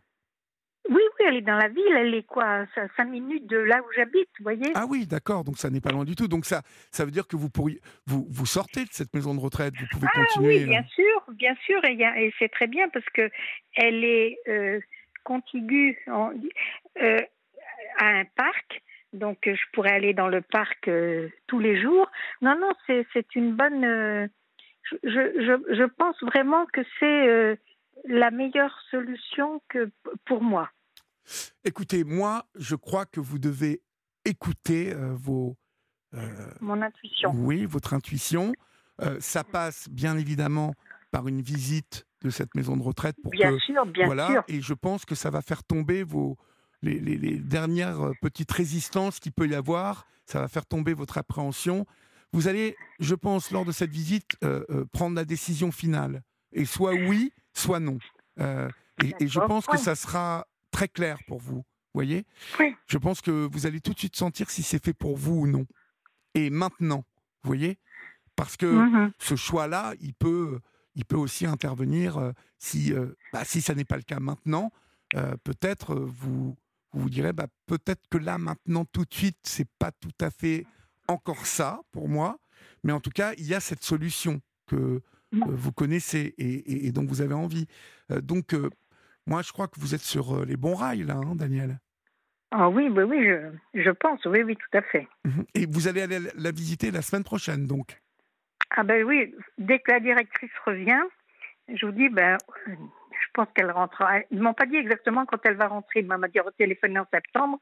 oui, 0.89 1.01
oui, 1.19 1.25
elle 1.27 1.35
est 1.35 1.41
dans 1.41 1.55
la 1.55 1.67
ville, 1.67 1.95
elle 1.95 2.13
est 2.13 2.23
quoi, 2.23 2.65
à 2.75 2.87
5 2.95 3.05
minutes 3.05 3.47
de 3.47 3.57
là 3.57 3.81
où 3.81 3.91
j'habite, 3.95 4.29
vous 4.39 4.43
voyez? 4.43 4.71
Ah 4.75 4.85
oui, 4.87 5.05
d'accord, 5.05 5.43
donc 5.43 5.57
ça 5.57 5.69
n'est 5.69 5.81
pas 5.81 5.91
loin 5.91 6.05
du 6.05 6.15
tout. 6.15 6.27
Donc 6.27 6.45
ça, 6.45 6.61
ça 6.91 7.03
veut 7.05 7.11
dire 7.11 7.27
que 7.27 7.35
vous 7.35 7.49
pourriez, 7.49 7.79
vous, 8.05 8.25
vous 8.29 8.45
sortez 8.45 8.85
de 8.85 8.91
cette 8.91 9.13
maison 9.13 9.35
de 9.35 9.39
retraite, 9.39 9.73
vous 9.77 9.87
pouvez 9.91 10.07
ah, 10.13 10.19
continuer. 10.19 10.59
Oui, 10.59 10.65
bien 10.65 10.83
sûr, 10.83 11.23
bien 11.33 11.55
sûr, 11.65 11.83
et, 11.83 11.97
et 12.01 12.33
c'est 12.39 12.49
très 12.49 12.67
bien 12.67 12.87
parce 12.89 13.05
que 13.13 13.29
elle 13.75 14.03
est 14.03 14.37
euh, 14.47 14.79
contiguë 15.23 15.97
euh, 16.07 17.21
à 17.97 18.05
un 18.05 18.25
parc, 18.35 18.81
donc 19.13 19.39
je 19.45 19.61
pourrais 19.73 19.91
aller 19.91 20.13
dans 20.13 20.27
le 20.27 20.41
parc 20.41 20.87
euh, 20.87 21.29
tous 21.47 21.59
les 21.59 21.81
jours. 21.81 22.09
Non, 22.41 22.57
non, 22.59 22.71
c'est 22.87 23.35
une 23.35 23.55
bonne. 23.55 24.29
Je, 24.83 24.97
je, 25.03 25.75
je, 25.75 25.83
pense 25.83 26.15
vraiment 26.23 26.65
que 26.67 26.81
c'est 26.99 27.57
la 28.05 28.31
meilleure 28.31 28.77
solution 28.89 29.61
que 29.69 29.91
pour 30.25 30.41
moi. 30.41 30.69
Écoutez, 31.65 32.03
moi, 32.03 32.45
je 32.55 32.75
crois 32.75 33.05
que 33.05 33.19
vous 33.19 33.39
devez 33.39 33.81
écouter 34.25 34.93
euh, 34.93 35.13
vos. 35.13 35.57
Euh, 36.13 36.51
Mon 36.61 36.81
intuition. 36.81 37.31
Oui, 37.33 37.65
votre 37.65 37.93
intuition. 37.93 38.53
Euh, 39.01 39.17
ça 39.19 39.43
passe 39.43 39.89
bien 39.89 40.17
évidemment 40.17 40.73
par 41.11 41.27
une 41.27 41.41
visite 41.41 42.05
de 42.21 42.29
cette 42.29 42.55
maison 42.55 42.75
de 42.75 42.81
retraite 42.81 43.15
pour 43.21 43.31
bien 43.31 43.57
sûr, 43.59 43.85
bien 43.85 44.05
voilà, 44.05 44.27
sûr. 44.27 44.43
Et 44.47 44.61
je 44.61 44.73
pense 44.73 45.05
que 45.05 45.15
ça 45.15 45.29
va 45.29 45.41
faire 45.41 45.63
tomber 45.63 46.03
vos 46.03 46.37
les, 46.81 46.99
les, 46.99 47.37
dernières 47.39 48.11
petites 48.21 48.51
résistances 48.51 49.19
qu'il 49.19 49.31
peut 49.31 49.47
y 49.47 49.55
avoir. 49.55 50.05
Ça 50.25 50.41
va 50.41 50.47
faire 50.47 50.65
tomber 50.65 50.93
votre 50.93 51.17
appréhension. 51.17 51.85
Vous 52.33 52.47
allez, 52.47 52.75
je 52.99 53.15
pense, 53.15 53.51
lors 53.51 53.65
de 53.65 53.71
cette 53.71 53.91
visite, 53.91 54.37
prendre 54.91 55.15
la 55.15 55.25
décision 55.25 55.71
finale. 55.71 56.21
Et 56.51 56.65
soit 56.65 56.93
oui, 56.93 57.31
soit 57.53 57.79
non. 57.79 57.97
et, 58.39 59.13
et, 59.19 59.27
je 59.27 59.39
pense 59.39 59.65
que 59.65 59.77
ça 59.77 59.95
sera 59.95 60.45
très 60.71 60.87
clair 60.87 61.17
pour 61.27 61.39
vous. 61.39 61.63
Voyez 61.93 62.25
oui. 62.59 62.75
Je 62.87 62.97
pense 62.97 63.21
que 63.21 63.47
vous 63.51 63.65
allez 63.65 63.79
tout 63.81 63.93
de 63.93 63.99
suite 63.99 64.15
sentir 64.15 64.49
si 64.49 64.61
c'est 64.63 64.83
fait 64.83 64.93
pour 64.93 65.17
vous 65.17 65.33
ou 65.41 65.47
non. 65.47 65.65
Et 66.35 66.49
maintenant, 66.49 67.03
vous 67.43 67.47
voyez 67.49 67.79
Parce 68.35 68.55
que 68.57 68.65
Mhm. 68.67 69.11
ce 69.17 69.35
choix-là, 69.35 69.93
il 69.99 70.13
peut, 70.13 70.59
il 70.95 71.05
peut 71.05 71.15
aussi 71.15 71.45
intervenir 71.47 72.17
euh, 72.17 72.31
si, 72.59 72.93
euh, 72.93 73.15
bah, 73.33 73.45
si 73.45 73.61
ça 73.61 73.73
n'est 73.73 73.85
pas 73.85 73.97
le 73.97 74.03
cas 74.03 74.19
maintenant. 74.19 74.71
euh, 75.15 75.35
peut-être 75.43 75.93
euh, 75.95 76.05
vous, 76.05 76.55
vous 76.93 77.01
vous 77.03 77.09
direz, 77.09 77.33
bah, 77.33 77.47
peut-être 77.65 78.01
que 78.09 78.17
là, 78.17 78.37
maintenant, 78.37 78.85
tout 78.85 79.05
de 79.05 79.13
suite, 79.13 79.37
c'est 79.43 79.67
pas 79.79 79.91
tout 79.91 80.11
à 80.21 80.29
fait 80.31 80.65
encore 81.07 81.45
ça 81.45 81.81
pour 81.91 82.09
moi. 82.09 82.39
Mais 82.83 82.91
en 82.93 82.99
tout 82.99 83.09
cas, 83.11 83.33
il 83.37 83.45
y 83.47 83.53
a 83.53 83.59
cette 83.59 83.83
solution 83.83 84.41
que 84.67 84.75
euh, 84.75 85.01
vous 85.47 85.71
connaissez 85.73 86.33
et, 86.37 86.53
et- 86.53 86.87
et 86.87 86.91
dont 86.91 87.05
vous 87.05 87.21
avez 87.21 87.33
envie. 87.33 87.67
Euh, 88.11 88.21
donc, 88.21 88.53
euh, 88.53 88.69
moi, 89.25 89.41
je 89.41 89.51
crois 89.51 89.67
que 89.67 89.79
vous 89.79 89.93
êtes 89.93 90.01
sur 90.01 90.45
les 90.45 90.55
bons 90.57 90.75
rails, 90.75 91.03
là, 91.03 91.15
hein, 91.15 91.35
Daniel. 91.35 91.79
Ah 92.51 92.69
oui, 92.69 92.87
oui, 92.89 93.03
oui, 93.03 93.25
je, 93.73 93.81
je 93.83 93.89
pense, 93.91 94.23
oui, 94.25 94.41
oui, 94.43 94.55
tout 94.55 94.77
à 94.77 94.81
fait. 94.81 95.05
Mhm. 95.25 95.45
Et 95.53 95.65
vous 95.65 95.89
allez 95.89 96.01
aller 96.01 96.19
la- 96.35 96.51
visiter 96.51 96.91
la 96.91 97.01
semaine 97.01 97.25
prochaine, 97.25 97.65
donc. 97.67 98.01
Ah 98.69 98.83
ben 98.83 99.03
oui, 99.03 99.35
dès 99.57 99.79
que 99.79 99.91
la 99.91 99.99
directrice 99.99 100.51
revient, 100.65 101.01
je 101.73 101.85
vous 101.85 101.91
dis, 101.91 102.07
ben, 102.09 102.37
pense 103.37 103.47
qu'elle 103.53 103.71
rentrera. 103.71 104.19
Ils 104.31 104.41
m'ont 104.41 104.55
pas 104.55 104.65
dit 104.65 104.77
exactement 104.77 105.25
quand 105.25 105.37
elle 105.43 105.55
va 105.55 105.67
rentrer. 105.67 105.99
Elle 105.99 106.07
m'a 106.07 106.27
dit 106.27 106.39
au 106.39 106.51
téléphone 106.51 106.97
en 106.97 107.05
septembre. 107.13 107.59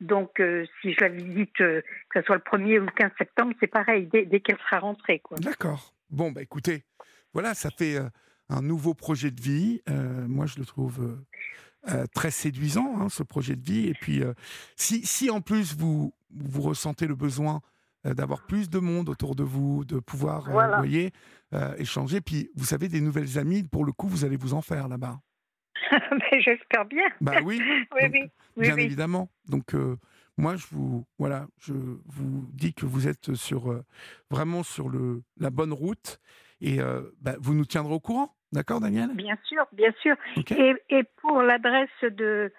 Donc, 0.00 0.40
euh, 0.40 0.64
si 0.80 0.94
je 0.94 1.00
la 1.00 1.08
visite, 1.08 1.60
euh, 1.60 1.82
que 2.08 2.20
ce 2.20 2.26
soit 2.26 2.36
le 2.36 2.42
1er 2.42 2.78
ou 2.78 2.86
le 2.86 2.92
15 2.92 3.10
septembre, 3.18 3.52
c'est 3.60 3.66
pareil, 3.66 4.06
dès, 4.06 4.40
qu'elle 4.40 4.58
sera 4.58 4.78
rentrée. 4.78 5.20
D'accord. 5.40 5.94
Bon, 6.08 6.30
bah 6.30 6.42
écoutez, 6.42 6.84
voilà, 7.34 7.54
ça 7.54 7.70
fait 7.70 7.96
euh, 7.96 8.08
un 8.48 8.62
nouveau 8.62 8.94
projet 8.94 9.30
de 9.30 9.40
vie. 9.40 9.82
Moi, 9.88 10.46
je 10.46 10.58
le 10.58 10.64
trouve 10.64 11.18
très 12.14 12.30
séduisant, 12.30 13.00
hein, 13.00 13.08
ce 13.08 13.22
projet 13.22 13.56
de 13.56 13.64
vie. 13.64 13.88
Et 13.88 13.94
puis, 13.94 14.22
si, 14.76 15.30
en 15.30 15.40
plus 15.40 15.76
vous, 15.76 16.12
ressentez 16.56 17.06
le 17.06 17.14
besoin 17.14 17.60
d'avoir 18.04 18.42
plus 18.46 18.70
de 18.70 18.78
monde 18.78 19.08
autour 19.08 19.34
de 19.34 19.42
vous, 19.42 19.84
de 19.84 19.98
pouvoir, 20.00 20.48
euh, 20.48 20.52
Voilà. 20.52 20.76
vous 20.76 20.82
voyez, 20.82 21.12
euh, 21.54 21.74
échanger, 21.76 22.20
puis 22.20 22.50
vous 22.56 22.64
savez, 22.64 22.88
des 22.88 23.00
nouvelles 23.00 23.38
amies, 23.38 23.62
pour 23.62 23.84
le 23.84 23.92
coup, 23.92 24.08
vous 24.08 24.24
allez 24.24 24.36
vous 24.36 24.54
en 24.54 24.62
faire 24.62 24.88
là-bas. 24.88 25.18
J'espère 26.44 26.84
bien. 26.86 27.04
Bah 27.20 27.34
oui, 27.44 27.60
Oui, 27.94 28.02
donc, 28.02 28.12
oui, 28.14 28.30
oui, 28.56 28.62
bien 28.66 28.76
évidemment. 28.76 29.30
Donc, 29.48 29.74
euh, 29.74 29.96
moi, 30.38 30.56
je 30.56 30.66
vous, 30.70 31.04
voilà, 31.18 31.46
je 31.60 31.72
vous 31.74 32.48
dis 32.52 32.72
que 32.72 32.86
vous 32.86 33.08
êtes 33.08 33.34
sur, 33.34 33.70
euh, 33.70 33.84
vraiment 34.30 34.62
sur 34.62 34.88
le, 34.88 35.22
la 35.38 35.50
bonne 35.50 35.72
route 35.72 36.18
et 36.60 36.80
euh, 36.80 37.02
bah, 37.20 37.34
vous 37.40 37.54
nous 37.54 37.64
tiendrez 37.66 37.94
au 37.94 38.00
courant. 38.00 38.34
D'accord, 38.52 38.80
Daniel? 38.80 39.14
Bien 39.14 39.36
sûr, 39.44 39.64
bien 39.72 39.92
sûr. 40.02 40.16
Et, 40.50 40.74
et 40.90 41.04
pour 41.20 41.40
l'adresse 41.42 41.88
de, 42.02 42.52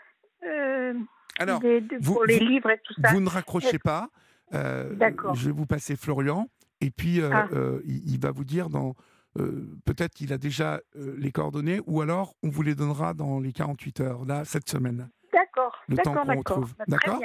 euh, 0.46 0.94
Alors, 1.40 1.60
des- 1.60 1.82
de- 1.82 1.98
vous- 2.00 2.14
pour 2.14 2.26
les 2.26 2.40
vous- 2.40 2.46
livres 2.46 2.70
et 2.70 2.80
tout 2.84 2.94
ça. 3.02 3.12
vous 3.12 3.20
ne 3.20 3.28
raccrochez 3.30 3.80
pas. 3.80 4.10
D'accord. 4.52 5.36
je 5.36 5.46
vais 5.46 5.52
vous 5.52 5.66
passer 5.66 5.96
Florian 5.96 6.48
et 6.82 6.92
puis 6.92 7.22
euh, 7.22 7.30
Ah. 7.34 7.48
euh, 7.54 7.82
il, 7.86 8.14
il 8.14 8.20
va 8.20 8.32
vous 8.32 8.44
dire 8.44 8.70
dans. 8.70 8.96
euh, 9.40 9.78
Peut-être 9.86 10.14
qu'il 10.14 10.34
a 10.34 10.38
déjà 10.38 10.80
les 10.96 11.32
coordonnées 11.32 11.80
ou 11.86 12.02
alors 12.02 12.34
on 12.44 12.50
vous 12.50 12.62
les 12.64 12.76
donnera 12.76 13.14
dans 13.14 13.40
les 13.40 13.54
48 13.54 14.00
heures, 14.02 14.26
là, 14.26 14.44
cette 14.46 14.70
semaine. 14.70 15.10
D'accord, 15.34 15.78
d'accord, 15.88 16.26
d'accord. 16.26 16.60
Bah, 16.78 16.86
D'accord? 16.90 17.20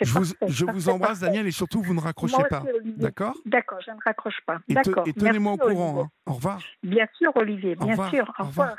Je 0.00 0.18
vous, 0.18 0.24
je 0.46 0.64
vous 0.64 0.88
embrasse, 0.88 1.20
parfait. 1.20 1.26
Daniel, 1.26 1.46
et 1.46 1.50
surtout, 1.50 1.82
vous 1.82 1.92
ne 1.92 2.00
raccrochez 2.00 2.38
Moi 2.38 2.48
pas. 2.48 2.62
D'accord? 2.96 3.34
D'accord, 3.44 3.80
je 3.84 3.90
ne 3.90 3.96
raccroche 4.02 4.40
pas. 4.46 4.58
Et, 4.68 4.74
te- 4.76 5.08
et 5.08 5.12
tenez-moi 5.12 5.52
au 5.52 5.58
courant. 5.58 6.04
Hein. 6.04 6.08
Au 6.24 6.32
revoir. 6.34 6.62
Bien 6.82 7.06
sûr, 7.18 7.30
Olivier, 7.36 7.76
bien 7.76 8.08
sûr. 8.08 8.32
au 8.38 8.44
revoir. 8.44 8.74